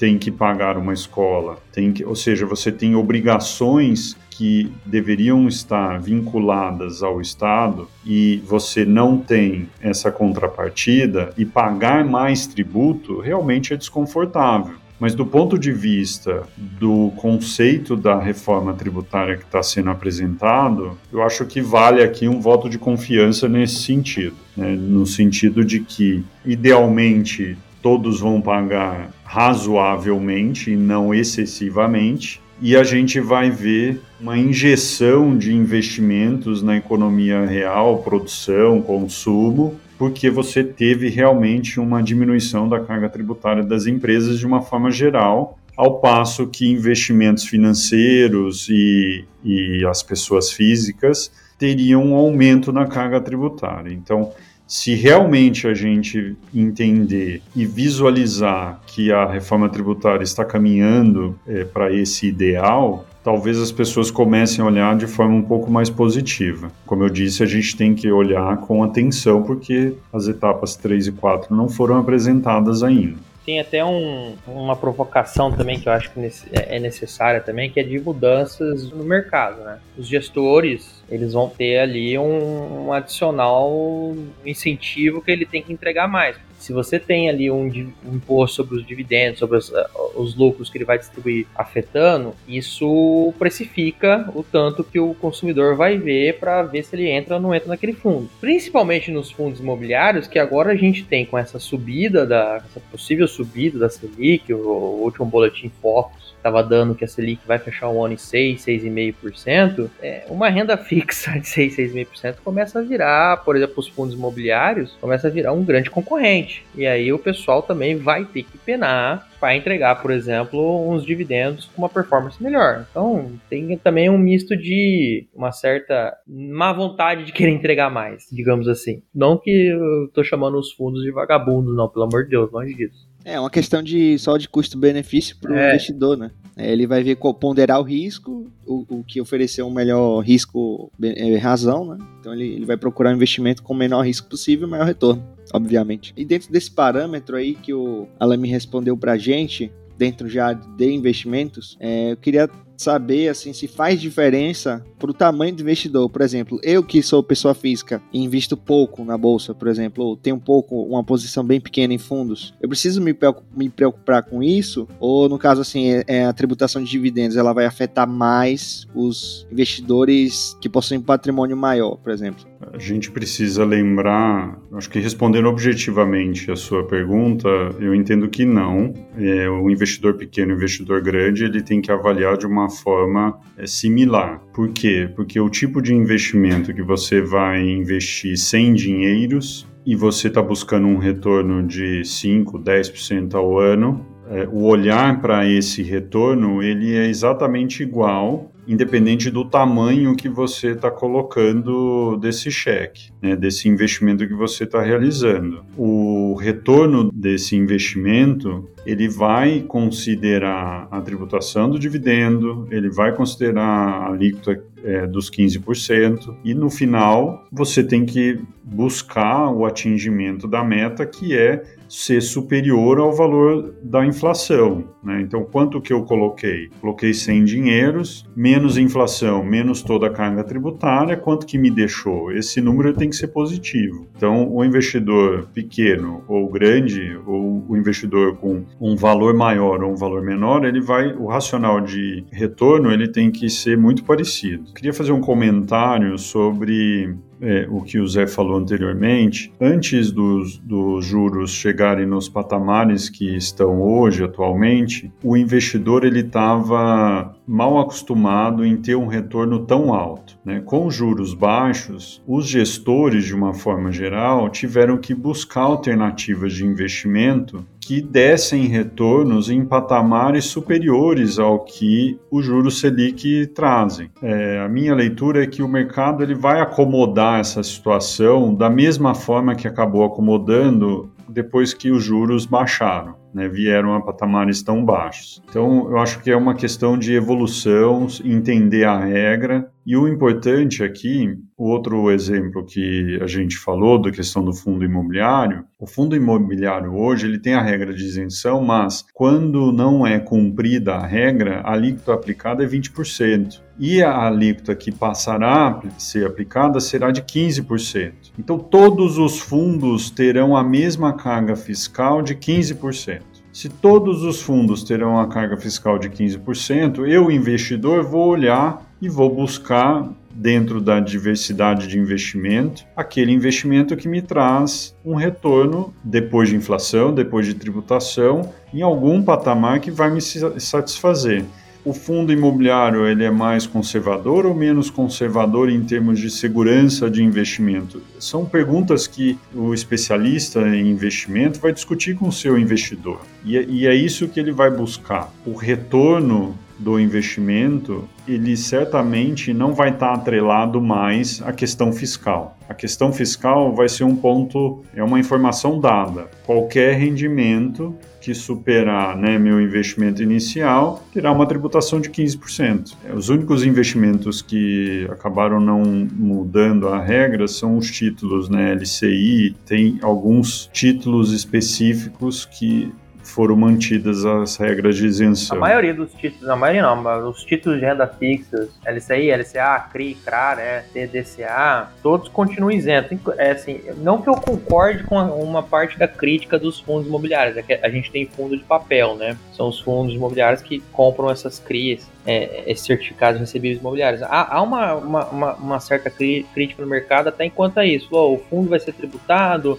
tem 0.00 0.16
que 0.16 0.30
pagar 0.30 0.78
uma 0.78 0.94
escola, 0.94 1.58
tem 1.70 1.92
que, 1.92 2.02
ou 2.02 2.16
seja, 2.16 2.46
você 2.46 2.72
tem 2.72 2.94
obrigações 2.94 4.16
que 4.30 4.72
deveriam 4.86 5.46
estar 5.46 6.00
vinculadas 6.00 7.02
ao 7.02 7.20
Estado 7.20 7.86
e 8.02 8.42
você 8.46 8.86
não 8.86 9.18
tem 9.18 9.68
essa 9.78 10.10
contrapartida 10.10 11.34
e 11.36 11.44
pagar 11.44 12.02
mais 12.02 12.46
tributo 12.46 13.20
realmente 13.20 13.74
é 13.74 13.76
desconfortável. 13.76 14.76
Mas 14.98 15.14
do 15.14 15.26
ponto 15.26 15.58
de 15.58 15.70
vista 15.70 16.44
do 16.56 17.12
conceito 17.16 17.94
da 17.94 18.18
reforma 18.18 18.72
tributária 18.72 19.36
que 19.36 19.44
está 19.44 19.62
sendo 19.62 19.90
apresentado, 19.90 20.96
eu 21.12 21.22
acho 21.22 21.44
que 21.44 21.60
vale 21.60 22.02
aqui 22.02 22.26
um 22.26 22.40
voto 22.40 22.70
de 22.70 22.78
confiança 22.78 23.46
nesse 23.48 23.82
sentido, 23.82 24.36
né? 24.56 24.74
no 24.74 25.06
sentido 25.06 25.62
de 25.62 25.80
que, 25.80 26.24
idealmente, 26.44 27.56
todos 27.82 28.20
vão 28.20 28.40
pagar 28.40 29.10
razoavelmente 29.24 30.72
e 30.72 30.76
não 30.76 31.14
excessivamente, 31.14 32.40
e 32.62 32.76
a 32.76 32.84
gente 32.84 33.20
vai 33.20 33.50
ver 33.50 34.00
uma 34.20 34.36
injeção 34.36 35.36
de 35.36 35.54
investimentos 35.54 36.62
na 36.62 36.76
economia 36.76 37.46
real, 37.46 38.02
produção, 38.02 38.82
consumo, 38.82 39.80
porque 39.96 40.30
você 40.30 40.62
teve 40.62 41.08
realmente 41.08 41.80
uma 41.80 42.02
diminuição 42.02 42.68
da 42.68 42.80
carga 42.80 43.08
tributária 43.08 43.62
das 43.62 43.86
empresas 43.86 44.38
de 44.38 44.46
uma 44.46 44.60
forma 44.60 44.90
geral, 44.90 45.58
ao 45.76 46.00
passo 46.00 46.46
que 46.46 46.70
investimentos 46.70 47.44
financeiros 47.44 48.68
e, 48.68 49.24
e 49.42 49.84
as 49.86 50.02
pessoas 50.02 50.52
físicas 50.52 51.30
teriam 51.58 52.04
um 52.04 52.14
aumento 52.14 52.72
na 52.72 52.86
carga 52.86 53.20
tributária. 53.20 53.92
Então, 53.92 54.32
se 54.70 54.94
realmente 54.94 55.66
a 55.66 55.74
gente 55.74 56.36
entender 56.54 57.42
e 57.56 57.66
visualizar 57.66 58.80
que 58.86 59.10
a 59.10 59.26
reforma 59.26 59.68
tributária 59.68 60.22
está 60.22 60.44
caminhando 60.44 61.36
é, 61.44 61.64
para 61.64 61.92
esse 61.92 62.28
ideal, 62.28 63.04
talvez 63.24 63.58
as 63.58 63.72
pessoas 63.72 64.12
comecem 64.12 64.62
a 64.62 64.68
olhar 64.68 64.96
de 64.96 65.08
forma 65.08 65.34
um 65.34 65.42
pouco 65.42 65.68
mais 65.68 65.90
positiva. 65.90 66.70
Como 66.86 67.02
eu 67.02 67.08
disse, 67.08 67.42
a 67.42 67.46
gente 67.46 67.76
tem 67.76 67.96
que 67.96 68.12
olhar 68.12 68.58
com 68.58 68.84
atenção 68.84 69.42
porque 69.42 69.92
as 70.12 70.28
etapas 70.28 70.76
3 70.76 71.08
e 71.08 71.12
4 71.12 71.52
não 71.52 71.68
foram 71.68 71.96
apresentadas 71.96 72.84
ainda. 72.84 73.18
Tem 73.50 73.58
até 73.58 73.84
um, 73.84 74.36
uma 74.46 74.76
provocação 74.76 75.50
também 75.50 75.80
que 75.80 75.88
eu 75.88 75.92
acho 75.92 76.12
que 76.12 76.20
é, 76.52 76.76
é 76.76 76.78
necessária 76.78 77.40
também, 77.40 77.68
que 77.68 77.80
é 77.80 77.82
de 77.82 77.98
mudanças 77.98 78.88
no 78.92 79.02
mercado, 79.02 79.64
né? 79.64 79.80
Os 79.98 80.06
gestores 80.06 81.02
eles 81.10 81.32
vão 81.32 81.48
ter 81.48 81.78
ali 81.80 82.16
um, 82.16 82.86
um 82.86 82.92
adicional 82.92 84.14
incentivo 84.46 85.20
que 85.20 85.32
ele 85.32 85.44
tem 85.44 85.64
que 85.64 85.72
entregar 85.72 86.06
mais. 86.06 86.36
Se 86.60 86.72
você 86.72 86.98
tem 86.98 87.28
ali 87.28 87.50
um, 87.50 87.66
um 88.06 88.14
imposto 88.14 88.56
sobre 88.56 88.76
os 88.76 88.86
dividendos, 88.86 89.38
sobre 89.38 89.56
os, 89.56 89.70
uh, 89.70 89.86
os, 90.14 90.36
lucros 90.36 90.68
que 90.68 90.78
ele 90.78 90.84
vai 90.84 90.98
distribuir 90.98 91.46
afetando, 91.54 92.34
isso 92.46 93.32
precifica 93.38 94.30
o 94.34 94.42
tanto 94.42 94.84
que 94.84 95.00
o 95.00 95.14
consumidor 95.14 95.74
vai 95.74 95.96
ver 95.96 96.38
para 96.38 96.62
ver 96.62 96.84
se 96.84 96.94
ele 96.94 97.08
entra 97.08 97.36
ou 97.36 97.40
não 97.40 97.54
entra 97.54 97.68
naquele 97.68 97.94
fundo. 97.94 98.28
Principalmente 98.40 99.10
nos 99.10 99.30
fundos 99.30 99.60
imobiliários, 99.60 100.26
que 100.26 100.38
agora 100.38 100.72
a 100.72 100.76
gente 100.76 101.04
tem 101.04 101.24
com 101.24 101.38
essa 101.38 101.58
subida, 101.58 102.26
da, 102.26 102.62
essa 102.64 102.80
possível 102.90 103.26
subida 103.26 103.78
da 103.78 103.88
Selic, 103.88 104.52
o, 104.52 104.58
o 104.58 105.02
último 105.02 105.26
boletim 105.26 105.70
Focus 105.80 106.30
estava 106.40 106.62
dando 106.62 106.94
que 106.94 107.04
a 107.04 107.08
Selic 107.08 107.40
vai 107.46 107.58
fechar 107.58 107.88
o 107.88 108.04
ano 108.04 108.14
em 108.14 108.16
6, 108.16 108.64
6,5%, 108.64 109.90
é, 110.02 110.24
uma 110.28 110.48
renda 110.48 110.76
fixa 110.76 111.38
de 111.38 111.46
6, 111.46 111.76
6,5% 111.76 112.36
começa 112.42 112.78
a 112.78 112.82
virar, 112.82 113.38
por 113.44 113.56
exemplo, 113.56 113.74
os 113.78 113.88
fundos 113.88 114.14
imobiliários, 114.14 114.96
começa 115.00 115.28
a 115.28 115.30
virar 115.30 115.52
um 115.52 115.62
grande 115.62 115.90
concorrente. 115.90 116.49
E 116.74 116.86
aí 116.86 117.12
o 117.12 117.18
pessoal 117.18 117.62
também 117.62 117.96
vai 117.96 118.24
ter 118.24 118.42
que 118.42 118.58
penar 118.58 119.28
para 119.38 119.56
entregar, 119.56 120.02
por 120.02 120.10
exemplo, 120.10 120.88
uns 120.90 121.04
dividendos 121.04 121.66
com 121.66 121.82
uma 121.82 121.88
performance 121.88 122.42
melhor. 122.42 122.86
Então, 122.90 123.32
tem 123.48 123.76
também 123.78 124.10
um 124.10 124.18
misto 124.18 124.56
de 124.56 125.26
uma 125.34 125.50
certa 125.50 126.14
má 126.26 126.72
vontade 126.72 127.24
de 127.24 127.32
querer 127.32 127.50
entregar 127.52 127.90
mais, 127.90 128.26
digamos 128.30 128.68
assim. 128.68 129.02
Não 129.14 129.38
que 129.38 129.50
eu 129.50 130.10
tô 130.12 130.22
chamando 130.22 130.58
os 130.58 130.72
fundos 130.72 131.02
de 131.02 131.10
vagabundos, 131.10 131.74
não, 131.74 131.88
pelo 131.88 132.04
amor 132.04 132.24
de 132.24 132.30
Deus, 132.30 132.52
longe 132.52 132.74
disso. 132.74 133.08
É 133.24 133.38
uma 133.38 133.50
questão 133.50 133.82
de 133.82 134.18
só 134.18 134.36
de 134.36 134.48
custo-benefício 134.48 135.36
para 135.40 135.52
o 135.52 135.56
é. 135.56 135.68
investidor, 135.70 136.16
né? 136.16 136.30
É, 136.60 136.70
ele 136.70 136.86
vai 136.86 137.02
ver 137.02 137.16
ponderar 137.16 137.80
o 137.80 137.82
risco, 137.82 138.52
o, 138.66 138.84
o 138.88 139.02
que 139.02 139.18
oferecer 139.18 139.62
um 139.62 139.70
melhor 139.70 140.20
risco 140.20 140.92
é, 141.02 141.36
razão, 141.38 141.86
né? 141.86 141.98
Então 142.20 142.34
ele, 142.34 142.46
ele 142.48 142.66
vai 142.66 142.76
procurar 142.76 143.10
um 143.10 143.14
investimento 143.14 143.62
com 143.62 143.72
o 143.72 143.76
menor 143.76 144.02
risco 144.02 144.28
possível 144.28 144.68
e 144.68 144.70
maior 144.70 144.84
retorno, 144.84 145.24
obviamente. 145.54 146.12
E 146.14 146.22
dentro 146.22 146.52
desse 146.52 146.70
parâmetro 146.70 147.36
aí 147.36 147.54
que 147.54 147.72
o 147.72 148.06
Alan 148.18 148.36
me 148.36 148.48
respondeu 148.48 148.94
pra 148.94 149.16
gente, 149.16 149.72
dentro 149.96 150.28
já 150.28 150.52
de 150.52 150.92
investimentos, 150.92 151.78
é, 151.80 152.12
eu 152.12 152.16
queria 152.18 152.46
saber 152.80 153.28
assim 153.28 153.52
se 153.52 153.68
faz 153.68 154.00
diferença 154.00 154.82
para 154.98 155.10
o 155.10 155.14
tamanho 155.14 155.54
do 155.54 155.60
investidor. 155.60 156.08
Por 156.08 156.22
exemplo, 156.22 156.58
eu 156.62 156.82
que 156.82 157.02
sou 157.02 157.22
pessoa 157.22 157.54
física 157.54 158.00
e 158.10 158.18
invisto 158.22 158.56
pouco 158.56 159.04
na 159.04 159.18
bolsa, 159.18 159.54
por 159.54 159.68
exemplo, 159.68 160.02
ou 160.02 160.16
tenho 160.16 160.36
um 160.36 160.40
pouco 160.40 160.82
uma 160.82 161.04
posição 161.04 161.44
bem 161.44 161.60
pequena 161.60 161.92
em 161.92 161.98
fundos, 161.98 162.54
eu 162.60 162.68
preciso 162.68 163.02
me, 163.02 163.14
me 163.54 163.68
preocupar 163.68 164.22
com 164.22 164.42
isso? 164.42 164.88
Ou 164.98 165.28
no 165.28 165.38
caso 165.38 165.60
assim, 165.60 165.90
é, 165.90 166.04
é, 166.06 166.24
a 166.24 166.32
tributação 166.32 166.82
de 166.82 166.90
dividendos 166.90 167.36
ela 167.36 167.52
vai 167.52 167.66
afetar 167.66 168.08
mais 168.08 168.86
os 168.94 169.46
investidores 169.52 170.56
que 170.60 170.68
possuem 170.68 171.00
patrimônio 171.00 171.56
maior, 171.56 171.96
por 171.96 172.12
exemplo? 172.12 172.50
A 172.72 172.78
gente 172.78 173.10
precisa 173.10 173.64
lembrar, 173.64 174.58
acho 174.72 174.88
que 174.90 174.98
respondendo 174.98 175.48
objetivamente 175.48 176.50
a 176.50 176.56
sua 176.56 176.86
pergunta, 176.86 177.48
eu 177.80 177.94
entendo 177.94 178.28
que 178.28 178.44
não. 178.44 178.92
É, 179.16 179.48
o 179.48 179.70
investidor 179.70 180.14
pequeno, 180.14 180.52
o 180.52 180.56
investidor 180.56 181.02
grande, 181.02 181.44
ele 181.44 181.62
tem 181.62 181.80
que 181.80 181.90
avaliar 181.90 182.36
de 182.36 182.46
uma 182.46 182.69
forma 182.70 183.38
é, 183.56 183.66
similar. 183.66 184.40
Por 184.54 184.70
quê? 184.70 185.10
Porque 185.14 185.38
o 185.40 185.50
tipo 185.50 185.82
de 185.82 185.94
investimento 185.94 186.72
que 186.72 186.82
você 186.82 187.20
vai 187.20 187.60
investir 187.60 188.36
sem 188.38 188.72
dinheiros 188.72 189.68
e 189.84 189.96
você 189.96 190.28
está 190.28 190.42
buscando 190.42 190.86
um 190.86 190.98
retorno 190.98 191.62
de 191.66 192.04
5, 192.04 192.58
10% 192.58 193.34
ao 193.34 193.58
ano, 193.58 194.06
é, 194.30 194.46
o 194.48 194.64
olhar 194.64 195.20
para 195.20 195.48
esse 195.48 195.82
retorno 195.82 196.62
ele 196.62 196.96
é 196.96 197.06
exatamente 197.06 197.82
igual 197.82 198.52
independente 198.66 199.30
do 199.30 199.44
tamanho 199.44 200.16
que 200.16 200.28
você 200.28 200.72
está 200.72 200.90
colocando 200.90 202.16
desse 202.16 202.50
cheque, 202.50 203.10
né, 203.20 203.34
desse 203.36 203.68
investimento 203.68 204.26
que 204.26 204.34
você 204.34 204.64
está 204.64 204.82
realizando. 204.82 205.64
O 205.76 206.34
retorno 206.34 207.10
desse 207.12 207.56
investimento 207.56 208.68
ele 208.86 209.08
vai 209.08 209.60
considerar 209.60 210.88
a 210.90 211.00
tributação 211.00 211.68
do 211.68 211.78
dividendo, 211.78 212.66
ele 212.70 212.90
vai 212.90 213.14
considerar 213.14 213.62
a 213.62 214.06
alíquota 214.08 214.62
é, 214.82 215.06
dos 215.06 215.30
15%, 215.30 216.34
e 216.44 216.54
no 216.54 216.70
final 216.70 217.44
você 217.52 217.84
tem 217.84 218.04
que 218.04 218.40
buscar 218.64 219.50
o 219.50 219.66
atingimento 219.66 220.46
da 220.46 220.64
meta 220.64 221.04
que 221.04 221.36
é 221.36 221.62
ser 221.88 222.22
superior 222.22 222.98
ao 222.98 223.12
valor 223.12 223.74
da 223.82 224.06
inflação. 224.06 224.84
Né? 225.02 225.20
Então, 225.22 225.44
quanto 225.44 225.80
que 225.80 225.92
eu 225.92 226.04
coloquei? 226.04 226.70
Coloquei 226.80 227.12
100 227.12 227.44
dinheiros, 227.44 228.24
menos 228.50 228.76
inflação, 228.76 229.44
menos 229.44 229.80
toda 229.80 230.08
a 230.08 230.10
carga 230.10 230.42
tributária, 230.42 231.16
quanto 231.16 231.46
que 231.46 231.56
me 231.56 231.70
deixou? 231.70 232.32
Esse 232.32 232.60
número 232.60 232.92
tem 232.92 233.08
que 233.08 233.14
ser 233.14 233.28
positivo. 233.28 234.08
Então, 234.16 234.52
o 234.52 234.64
investidor 234.64 235.46
pequeno 235.54 236.24
ou 236.26 236.48
grande, 236.48 237.16
ou 237.24 237.64
o 237.68 237.76
investidor 237.76 238.36
com 238.38 238.64
um 238.80 238.96
valor 238.96 239.34
maior 239.34 239.84
ou 239.84 239.92
um 239.92 239.96
valor 239.96 240.22
menor, 240.22 240.64
ele 240.64 240.80
vai, 240.80 241.12
o 241.12 241.26
racional 241.26 241.80
de 241.80 242.24
retorno, 242.32 242.90
ele 242.90 243.06
tem 243.06 243.30
que 243.30 243.48
ser 243.48 243.78
muito 243.78 244.02
parecido. 244.02 244.72
Queria 244.74 244.92
fazer 244.92 245.12
um 245.12 245.20
comentário 245.20 246.18
sobre 246.18 247.14
é, 247.40 247.66
o 247.68 247.80
que 247.80 247.98
o 247.98 248.06
Zé 248.06 248.26
falou 248.26 248.56
anteriormente, 248.56 249.52
antes 249.60 250.10
dos, 250.10 250.58
dos 250.58 251.04
juros 251.04 251.50
chegarem 251.50 252.06
nos 252.06 252.28
patamares 252.28 253.08
que 253.08 253.36
estão 253.36 253.80
hoje, 253.80 254.24
atualmente, 254.24 255.12
o 255.22 255.36
investidor 255.36 256.04
ele 256.04 256.20
estava 256.20 257.34
mal 257.46 257.78
acostumado 257.78 258.64
em 258.64 258.76
ter 258.76 258.96
um 258.96 259.06
retorno 259.06 259.60
tão 259.60 259.92
alto. 259.92 260.38
Né? 260.44 260.60
Com 260.60 260.90
juros 260.90 261.34
baixos, 261.34 262.22
os 262.26 262.46
gestores, 262.46 263.24
de 263.24 263.34
uma 263.34 263.54
forma 263.54 263.90
geral, 263.90 264.48
tiveram 264.48 264.98
que 264.98 265.14
buscar 265.14 265.62
alternativas 265.62 266.52
de 266.52 266.64
investimento 266.64 267.66
que 267.90 268.00
dessem 268.00 268.66
retornos 268.66 269.50
em 269.50 269.64
patamares 269.64 270.44
superiores 270.44 271.40
ao 271.40 271.64
que 271.64 272.16
os 272.30 272.44
juros 272.44 272.78
Selic 272.78 273.48
trazem. 273.48 274.08
É, 274.22 274.60
a 274.60 274.68
minha 274.68 274.94
leitura 274.94 275.42
é 275.42 275.46
que 275.48 275.60
o 275.60 275.66
mercado 275.66 276.22
ele 276.22 276.36
vai 276.36 276.60
acomodar 276.60 277.40
essa 277.40 277.64
situação 277.64 278.54
da 278.54 278.70
mesma 278.70 279.12
forma 279.12 279.56
que 279.56 279.66
acabou 279.66 280.04
acomodando 280.04 281.10
depois 281.28 281.74
que 281.74 281.90
os 281.90 282.04
juros 282.04 282.46
baixaram 282.46 283.19
né, 283.34 283.48
vieram 283.48 283.94
a 283.94 284.00
patamares 284.00 284.62
tão 284.62 284.84
baixos. 284.84 285.42
Então, 285.48 285.88
eu 285.90 285.98
acho 285.98 286.20
que 286.20 286.30
é 286.30 286.36
uma 286.36 286.54
questão 286.54 286.98
de 286.98 287.14
evolução, 287.14 288.06
entender 288.24 288.84
a 288.84 288.98
regra. 288.98 289.70
E 289.86 289.96
o 289.96 290.06
importante 290.06 290.84
aqui, 290.84 291.36
o 291.56 291.68
outro 291.68 292.10
exemplo 292.10 292.64
que 292.64 293.18
a 293.20 293.26
gente 293.26 293.56
falou 293.56 294.00
da 294.00 294.10
questão 294.10 294.44
do 294.44 294.52
fundo 294.52 294.84
imobiliário, 294.84 295.64
o 295.78 295.86
fundo 295.86 296.14
imobiliário 296.14 296.94
hoje 296.94 297.26
ele 297.26 297.38
tem 297.38 297.54
a 297.54 297.62
regra 297.62 297.92
de 297.92 298.04
isenção, 298.04 298.62
mas 298.62 299.04
quando 299.14 299.72
não 299.72 300.06
é 300.06 300.18
cumprida 300.18 300.94
a 300.94 301.06
regra, 301.06 301.60
a 301.60 301.72
alíquota 301.72 302.12
aplicada 302.12 302.62
é 302.62 302.66
20%. 302.66 303.60
E 303.78 304.02
a 304.02 304.26
alíquota 304.26 304.76
que 304.76 304.92
passará 304.92 305.68
a 305.68 305.98
ser 305.98 306.26
aplicada 306.26 306.78
será 306.80 307.10
de 307.10 307.22
15%. 307.22 308.12
Então, 308.38 308.58
todos 308.58 309.16
os 309.16 309.40
fundos 309.40 310.10
terão 310.10 310.54
a 310.54 310.62
mesma 310.62 311.14
carga 311.14 311.56
fiscal 311.56 312.20
de 312.20 312.34
15%. 312.34 313.19
Se 313.60 313.68
todos 313.68 314.22
os 314.22 314.40
fundos 314.40 314.82
terão 314.82 315.20
a 315.20 315.28
carga 315.28 315.54
fiscal 315.54 315.98
de 315.98 316.08
15%, 316.08 317.06
eu, 317.06 317.30
investidor, 317.30 318.02
vou 318.02 318.26
olhar 318.26 318.90
e 319.02 319.06
vou 319.06 319.28
buscar, 319.28 320.08
dentro 320.30 320.80
da 320.80 320.98
diversidade 320.98 321.86
de 321.86 321.98
investimento, 321.98 322.86
aquele 322.96 323.32
investimento 323.32 323.94
que 323.98 324.08
me 324.08 324.22
traz 324.22 324.96
um 325.04 325.14
retorno 325.14 325.92
depois 326.02 326.48
de 326.48 326.56
inflação, 326.56 327.12
depois 327.12 327.44
de 327.44 327.52
tributação, 327.52 328.50
em 328.72 328.80
algum 328.80 329.22
patamar 329.22 329.78
que 329.78 329.90
vai 329.90 330.10
me 330.10 330.22
satisfazer 330.22 331.44
o 331.84 331.92
fundo 331.92 332.32
imobiliário 332.32 333.06
ele 333.06 333.24
é 333.24 333.30
mais 333.30 333.66
conservador 333.66 334.46
ou 334.46 334.54
menos 334.54 334.90
conservador 334.90 335.70
em 335.70 335.82
termos 335.82 336.18
de 336.18 336.30
segurança 336.30 337.10
de 337.10 337.22
investimento? 337.22 338.02
São 338.18 338.44
perguntas 338.44 339.06
que 339.06 339.38
o 339.54 339.72
especialista 339.72 340.60
em 340.68 340.90
investimento 340.90 341.60
vai 341.60 341.72
discutir 341.72 342.16
com 342.16 342.28
o 342.28 342.32
seu 342.32 342.58
investidor. 342.58 343.20
E, 343.44 343.56
é, 343.56 343.62
é 343.86 343.94
isso 343.94 344.28
que 344.28 344.38
ele 344.38 344.52
vai 344.52 344.70
buscar. 344.70 345.32
O 345.46 345.54
retorno 345.54 346.56
do 346.80 346.98
investimento, 346.98 348.08
ele 348.26 348.56
certamente 348.56 349.52
não 349.52 349.74
vai 349.74 349.90
estar 349.90 350.14
atrelado 350.14 350.80
mais 350.80 351.42
à 351.42 351.52
questão 351.52 351.92
fiscal. 351.92 352.56
A 352.68 352.74
questão 352.74 353.12
fiscal 353.12 353.74
vai 353.74 353.88
ser 353.88 354.04
um 354.04 354.16
ponto, 354.16 354.82
é 354.94 355.02
uma 355.02 355.20
informação 355.20 355.78
dada. 355.78 356.28
Qualquer 356.46 356.94
rendimento 356.94 357.94
que 358.20 358.34
superar 358.34 359.16
né, 359.16 359.38
meu 359.38 359.60
investimento 359.60 360.22
inicial 360.22 361.02
terá 361.12 361.32
uma 361.32 361.46
tributação 361.46 362.00
de 362.00 362.10
15%. 362.10 362.94
Os 363.14 363.28
únicos 363.28 363.64
investimentos 363.64 364.40
que 364.40 365.06
acabaram 365.10 365.60
não 365.60 365.82
mudando 366.12 366.88
a 366.88 367.00
regra 367.00 367.48
são 367.48 367.76
os 367.76 367.90
títulos, 367.90 368.48
né, 368.48 368.72
LCI, 368.74 369.56
tem 369.66 369.98
alguns 370.02 370.68
títulos 370.72 371.32
específicos 371.32 372.44
que 372.44 372.92
foram 373.30 373.56
mantidas 373.56 374.24
as 374.24 374.56
regras 374.56 374.96
de 374.96 375.06
isenção. 375.06 375.56
A 375.56 375.60
maioria 375.60 375.94
dos 375.94 376.12
títulos, 376.12 376.48
a 376.48 376.56
maioria 376.56 376.82
não, 376.82 376.96
mas 376.96 377.24
os 377.24 377.44
títulos 377.44 377.78
de 377.78 377.84
renda 377.84 378.06
fixas, 378.06 378.68
LCI, 378.84 379.30
LCA, 379.30 379.88
CRI, 379.92 380.14
CRAR, 380.24 380.58
é, 380.58 380.84
TDCA, 380.92 381.90
todos 382.02 382.28
continuam 382.28 382.70
isentos. 382.70 383.18
É 383.38 383.52
assim, 383.52 383.80
não 383.98 384.20
que 384.20 384.28
eu 384.28 384.34
concorde 384.34 385.04
com 385.04 385.16
uma 385.16 385.62
parte 385.62 385.98
da 385.98 386.08
crítica 386.08 386.58
dos 386.58 386.80
fundos 386.80 387.06
imobiliários, 387.06 387.56
é 387.56 387.62
que 387.62 387.74
a 387.74 387.88
gente 387.88 388.10
tem 388.10 388.26
fundo 388.26 388.56
de 388.56 388.64
papel, 388.64 389.16
né? 389.16 389.36
São 389.52 389.68
os 389.68 389.80
fundos 389.80 390.14
imobiliários 390.14 390.62
que 390.62 390.80
compram 390.92 391.30
essas 391.30 391.58
CRIs, 391.58 392.08
é, 392.26 392.64
esses 392.66 392.84
certificados 392.84 393.40
recebíveis 393.40 393.80
imobiliários. 393.80 394.22
Há, 394.22 394.56
há 394.56 394.62
uma, 394.62 394.94
uma, 394.94 395.24
uma, 395.26 395.54
uma, 395.54 395.80
certa 395.80 396.10
crítica 396.10 396.82
no 396.82 396.88
mercado 396.88 397.28
até 397.28 397.44
enquanto 397.44 397.78
é 397.78 397.86
isso. 397.86 398.08
O 398.14 398.38
fundo 398.50 398.68
vai 398.68 398.80
ser 398.80 398.92
tributado, 398.92 399.78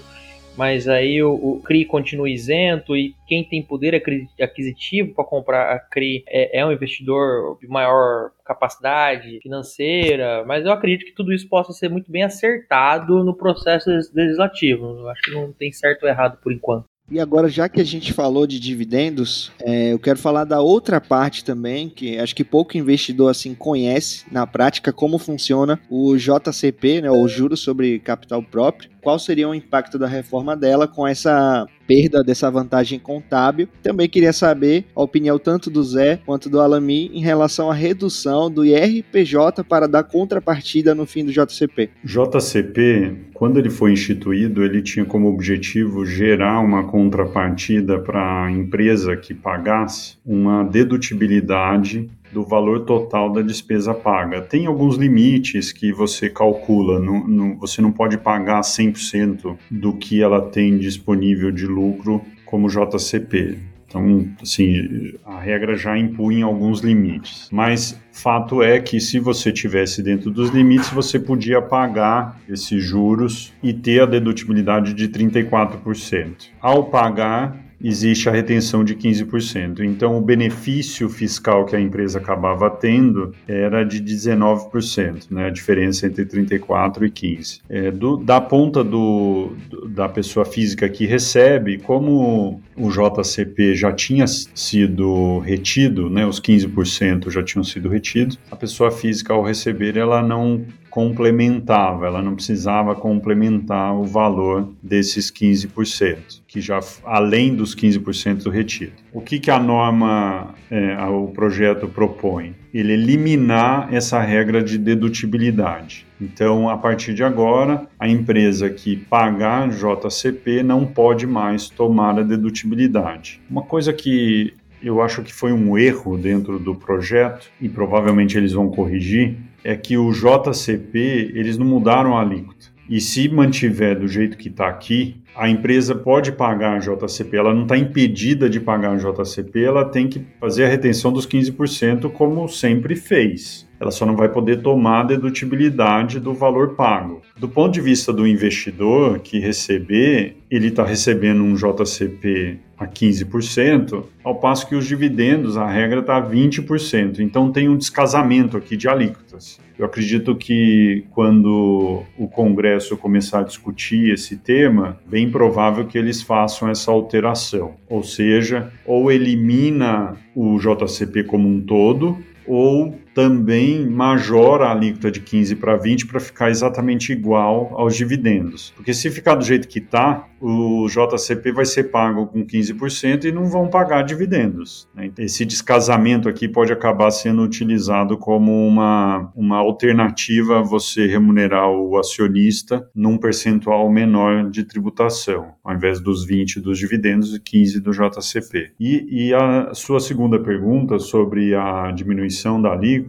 mas 0.57 0.87
aí 0.87 1.21
o, 1.23 1.33
o, 1.33 1.61
CRI 1.61 1.85
continua 1.85 2.29
isento 2.29 2.95
e 2.95 3.15
quem 3.27 3.43
tem 3.43 3.63
poder 3.63 4.01
aquisitivo 4.41 5.13
para 5.13 5.23
comprar 5.23 5.75
a 5.75 5.79
CRI 5.79 6.23
é, 6.27 6.59
é, 6.59 6.65
um 6.65 6.71
investidor 6.71 7.57
de 7.59 7.67
maior 7.67 8.31
capacidade 8.45 9.39
financeira, 9.41 10.43
mas 10.45 10.65
eu 10.65 10.71
acredito 10.71 11.05
que 11.05 11.15
tudo 11.15 11.31
isso 11.31 11.47
possa 11.47 11.71
ser 11.71 11.89
muito 11.89 12.11
bem 12.11 12.23
acertado 12.23 13.23
no 13.23 13.35
processo 13.35 13.89
legislativo. 14.13 14.99
Eu 14.99 15.09
acho 15.09 15.21
que 15.21 15.31
não 15.31 15.53
tem 15.53 15.71
certo 15.71 16.03
ou 16.03 16.09
errado 16.09 16.37
por 16.41 16.51
enquanto. 16.51 16.90
E 17.11 17.19
agora, 17.19 17.49
já 17.49 17.67
que 17.67 17.81
a 17.81 17.83
gente 17.83 18.13
falou 18.13 18.47
de 18.47 18.57
dividendos, 18.57 19.51
é, 19.59 19.91
eu 19.91 19.99
quero 19.99 20.17
falar 20.17 20.45
da 20.45 20.61
outra 20.61 21.01
parte 21.01 21.43
também, 21.43 21.89
que 21.89 22.17
acho 22.17 22.33
que 22.33 22.41
pouco 22.41 22.77
investidor 22.77 23.29
assim 23.29 23.53
conhece 23.53 24.23
na 24.31 24.47
prática 24.47 24.93
como 24.93 25.19
funciona 25.19 25.77
o 25.89 26.15
JCP, 26.15 27.01
né, 27.01 27.11
o 27.11 27.27
Juros 27.27 27.59
sobre 27.59 27.99
Capital 27.99 28.41
Próprio. 28.41 28.89
Qual 29.01 29.19
seria 29.19 29.49
o 29.49 29.53
impacto 29.53 29.99
da 29.99 30.07
reforma 30.07 30.55
dela 30.55 30.87
com 30.87 31.05
essa 31.05 31.67
perda 31.91 32.23
dessa 32.23 32.49
vantagem 32.49 32.97
contábil. 32.97 33.67
Também 33.83 34.07
queria 34.07 34.31
saber 34.31 34.85
a 34.95 35.03
opinião 35.03 35.37
tanto 35.37 35.69
do 35.69 35.83
Zé 35.83 36.21
quanto 36.25 36.49
do 36.49 36.61
Alami 36.61 37.11
em 37.13 37.19
relação 37.19 37.69
à 37.69 37.73
redução 37.73 38.49
do 38.49 38.63
IRPJ 38.63 39.61
para 39.67 39.89
dar 39.89 40.03
contrapartida 40.03 40.95
no 40.95 41.05
fim 41.05 41.25
do 41.25 41.33
JCP. 41.33 41.89
JCP, 42.01 43.13
quando 43.33 43.59
ele 43.59 43.69
foi 43.69 43.91
instituído, 43.91 44.63
ele 44.63 44.81
tinha 44.81 45.03
como 45.03 45.27
objetivo 45.27 46.05
gerar 46.05 46.61
uma 46.61 46.85
contrapartida 46.85 47.99
para 47.99 48.45
a 48.45 48.51
empresa 48.51 49.17
que 49.17 49.33
pagasse 49.33 50.15
uma 50.25 50.63
dedutibilidade 50.63 52.09
do 52.31 52.43
valor 52.43 52.85
total 52.85 53.31
da 53.31 53.41
despesa 53.41 53.93
paga. 53.93 54.41
Tem 54.41 54.65
alguns 54.65 54.95
limites 54.95 55.71
que 55.71 55.91
você 55.91 56.29
calcula, 56.29 56.99
no, 56.99 57.27
no, 57.27 57.57
você 57.57 57.81
não 57.81 57.91
pode 57.91 58.17
pagar 58.17 58.61
100% 58.61 59.57
do 59.69 59.93
que 59.93 60.21
ela 60.21 60.41
tem 60.41 60.77
disponível 60.77 61.51
de 61.51 61.65
lucro 61.65 62.21
como 62.45 62.67
JCP. 62.67 63.71
Então, 63.91 64.25
assim, 64.41 65.13
a 65.25 65.37
regra 65.37 65.75
já 65.75 65.97
impunha 65.97 66.45
alguns 66.45 66.79
limites. 66.79 67.49
Mas 67.51 67.99
fato 68.13 68.63
é 68.63 68.79
que 68.79 69.01
se 69.01 69.19
você 69.19 69.51
tivesse 69.51 70.01
dentro 70.01 70.31
dos 70.31 70.49
limites, 70.49 70.89
você 70.91 71.19
podia 71.19 71.61
pagar 71.61 72.39
esses 72.47 72.81
juros 72.81 73.53
e 73.61 73.73
ter 73.73 74.01
a 74.01 74.05
dedutibilidade 74.05 74.93
de 74.93 75.09
34%. 75.09 76.51
Ao 76.61 76.85
pagar, 76.85 77.70
existe 77.83 78.29
a 78.29 78.31
retenção 78.31 78.83
de 78.83 78.95
15%. 78.95 79.79
Então, 79.81 80.17
o 80.17 80.21
benefício 80.21 81.09
fiscal 81.09 81.65
que 81.65 81.75
a 81.75 81.79
empresa 81.79 82.19
acabava 82.19 82.69
tendo 82.69 83.33
era 83.47 83.83
de 83.83 84.01
19%, 84.01 85.27
né? 85.29 85.47
a 85.47 85.49
diferença 85.49 86.07
entre 86.07 86.25
34% 86.25 87.03
e 87.03 87.11
15%. 87.11 87.61
É, 87.69 87.91
do, 87.91 88.17
da 88.17 88.39
ponta 88.41 88.83
do, 88.83 89.55
da 89.89 90.07
pessoa 90.09 90.45
física 90.45 90.87
que 90.89 91.05
recebe, 91.05 91.77
como 91.77 92.61
o 92.75 92.89
JCP 92.89 93.75
já 93.75 93.91
tinha 93.91 94.25
sido 94.27 95.39
retido, 95.39 96.09
né? 96.09 96.25
os 96.25 96.39
15% 96.39 97.29
já 97.29 97.43
tinham 97.43 97.63
sido 97.63 97.89
retidos, 97.89 98.39
a 98.49 98.55
pessoa 98.55 98.91
física, 98.91 99.33
ao 99.33 99.43
receber, 99.43 99.97
ela 99.97 100.21
não 100.21 100.65
complementava, 100.91 102.05
ela 102.05 102.21
não 102.21 102.35
precisava 102.35 102.93
complementar 102.93 103.95
o 103.95 104.03
valor 104.03 104.69
desses 104.83 105.31
15%, 105.31 106.41
que 106.45 106.59
já 106.59 106.81
além 107.05 107.55
dos 107.55 107.73
15% 107.73 108.43
do 108.43 108.49
retido. 108.49 108.91
O 109.13 109.21
que, 109.21 109.39
que 109.39 109.49
a 109.49 109.57
norma, 109.57 110.53
é, 110.69 111.01
o 111.05 111.27
projeto 111.29 111.87
propõe? 111.87 112.53
Ele 112.73 112.91
eliminar 112.91 113.91
essa 113.93 114.19
regra 114.19 114.61
de 114.61 114.77
dedutibilidade. 114.77 116.05
Então, 116.19 116.69
a 116.69 116.77
partir 116.77 117.13
de 117.13 117.23
agora, 117.23 117.87
a 117.97 118.07
empresa 118.07 118.69
que 118.69 118.97
pagar 118.97 119.69
JCP 119.69 120.61
não 120.61 120.85
pode 120.85 121.25
mais 121.25 121.69
tomar 121.69 122.19
a 122.19 122.21
dedutibilidade. 122.21 123.41
Uma 123.49 123.63
coisa 123.63 123.93
que 123.93 124.53
eu 124.83 125.01
acho 125.01 125.21
que 125.21 125.31
foi 125.31 125.53
um 125.53 125.77
erro 125.77 126.17
dentro 126.17 126.57
do 126.57 126.73
projeto, 126.73 127.51
e 127.61 127.69
provavelmente 127.69 128.37
eles 128.37 128.53
vão 128.53 128.69
corrigir, 128.69 129.37
é 129.63 129.75
que 129.75 129.97
o 129.97 130.11
JCP, 130.11 131.31
eles 131.35 131.57
não 131.57 131.65
mudaram 131.65 132.17
a 132.17 132.21
alíquota. 132.21 132.71
E 132.89 132.99
se 132.99 133.29
mantiver 133.29 133.97
do 133.97 134.07
jeito 134.07 134.37
que 134.37 134.49
está 134.49 134.67
aqui, 134.67 135.21
a 135.35 135.47
empresa 135.47 135.95
pode 135.95 136.31
pagar 136.33 136.75
a 136.75 136.79
JCP, 136.79 137.37
ela 137.37 137.53
não 137.53 137.63
está 137.63 137.77
impedida 137.77 138.49
de 138.49 138.59
pagar 138.59 138.91
a 138.91 138.97
JCP, 138.97 139.63
ela 139.63 139.85
tem 139.85 140.09
que 140.09 140.25
fazer 140.39 140.65
a 140.65 140.67
retenção 140.67 141.11
dos 141.13 141.25
15% 141.25 142.11
como 142.11 142.49
sempre 142.49 142.95
fez. 142.95 143.65
Ela 143.81 143.89
só 143.89 144.05
não 144.05 144.15
vai 144.15 144.29
poder 144.29 144.61
tomar 144.61 144.99
a 144.99 145.05
dedutibilidade 145.05 146.19
do 146.19 146.35
valor 146.35 146.75
pago. 146.75 147.23
Do 147.35 147.49
ponto 147.49 147.73
de 147.73 147.81
vista 147.81 148.13
do 148.13 148.27
investidor 148.27 149.17
que 149.19 149.39
receber, 149.39 150.37
ele 150.51 150.67
está 150.67 150.85
recebendo 150.85 151.43
um 151.43 151.55
JCP 151.55 152.59
a 152.77 152.85
15%, 152.85 154.03
ao 154.23 154.35
passo 154.35 154.67
que 154.69 154.75
os 154.75 154.85
dividendos, 154.85 155.57
a 155.57 155.67
regra 155.67 156.01
está 156.01 156.17
a 156.17 156.21
20%. 156.21 157.19
Então 157.19 157.51
tem 157.51 157.67
um 157.67 157.75
descasamento 157.75 158.55
aqui 158.55 158.77
de 158.77 158.87
alíquotas. 158.87 159.59
Eu 159.79 159.87
acredito 159.87 160.35
que 160.35 161.03
quando 161.09 162.03
o 162.15 162.27
Congresso 162.27 162.95
começar 162.95 163.39
a 163.39 163.43
discutir 163.43 164.13
esse 164.13 164.37
tema, 164.37 164.99
bem 165.07 165.31
provável 165.31 165.85
que 165.85 165.97
eles 165.97 166.21
façam 166.21 166.69
essa 166.69 166.91
alteração. 166.91 167.73
Ou 167.89 168.03
seja, 168.03 168.71
ou 168.85 169.11
elimina 169.11 170.15
o 170.35 170.59
JCP 170.59 171.23
como 171.23 171.49
um 171.49 171.59
todo, 171.59 172.19
ou 172.45 173.00
também 173.13 173.85
majora 173.87 174.65
a 174.65 174.71
alíquota 174.71 175.11
de 175.11 175.19
15 175.19 175.55
para 175.55 175.75
20 175.75 176.07
para 176.07 176.19
ficar 176.19 176.49
exatamente 176.49 177.11
igual 177.11 177.71
aos 177.75 177.95
dividendos. 177.95 178.71
Porque 178.75 178.93
se 178.93 179.09
ficar 179.09 179.35
do 179.35 179.43
jeito 179.43 179.67
que 179.67 179.79
está, 179.79 180.27
o 180.41 180.87
JCP 180.87 181.51
vai 181.51 181.65
ser 181.65 181.85
pago 181.85 182.25
com 182.25 182.43
15% 182.43 183.25
e 183.25 183.31
não 183.31 183.45
vão 183.45 183.67
pagar 183.67 184.01
dividendos. 184.01 184.89
Né? 184.95 185.11
Esse 185.19 185.45
descasamento 185.45 186.27
aqui 186.27 186.47
pode 186.47 186.73
acabar 186.73 187.11
sendo 187.11 187.43
utilizado 187.43 188.17
como 188.17 188.67
uma, 188.67 189.31
uma 189.35 189.57
alternativa 189.57 190.59
a 190.59 190.63
você 190.63 191.05
remunerar 191.05 191.69
o 191.69 191.97
acionista 191.97 192.89
num 192.95 193.17
percentual 193.17 193.89
menor 193.91 194.49
de 194.49 194.63
tributação, 194.63 195.53
ao 195.63 195.75
invés 195.75 195.99
dos 195.99 196.25
20 196.25 196.59
dos 196.59 196.79
dividendos 196.79 197.35
e 197.35 197.39
15 197.39 197.79
do 197.79 197.91
JCP. 197.91 198.71
E, 198.79 199.27
e 199.27 199.33
a 199.33 199.73
sua 199.73 199.99
segunda 199.99 200.39
pergunta 200.39 200.97
sobre 200.97 201.53
a 201.53 201.91
diminuição 201.91 202.59
da 202.59 202.71
alíquota, 202.71 203.00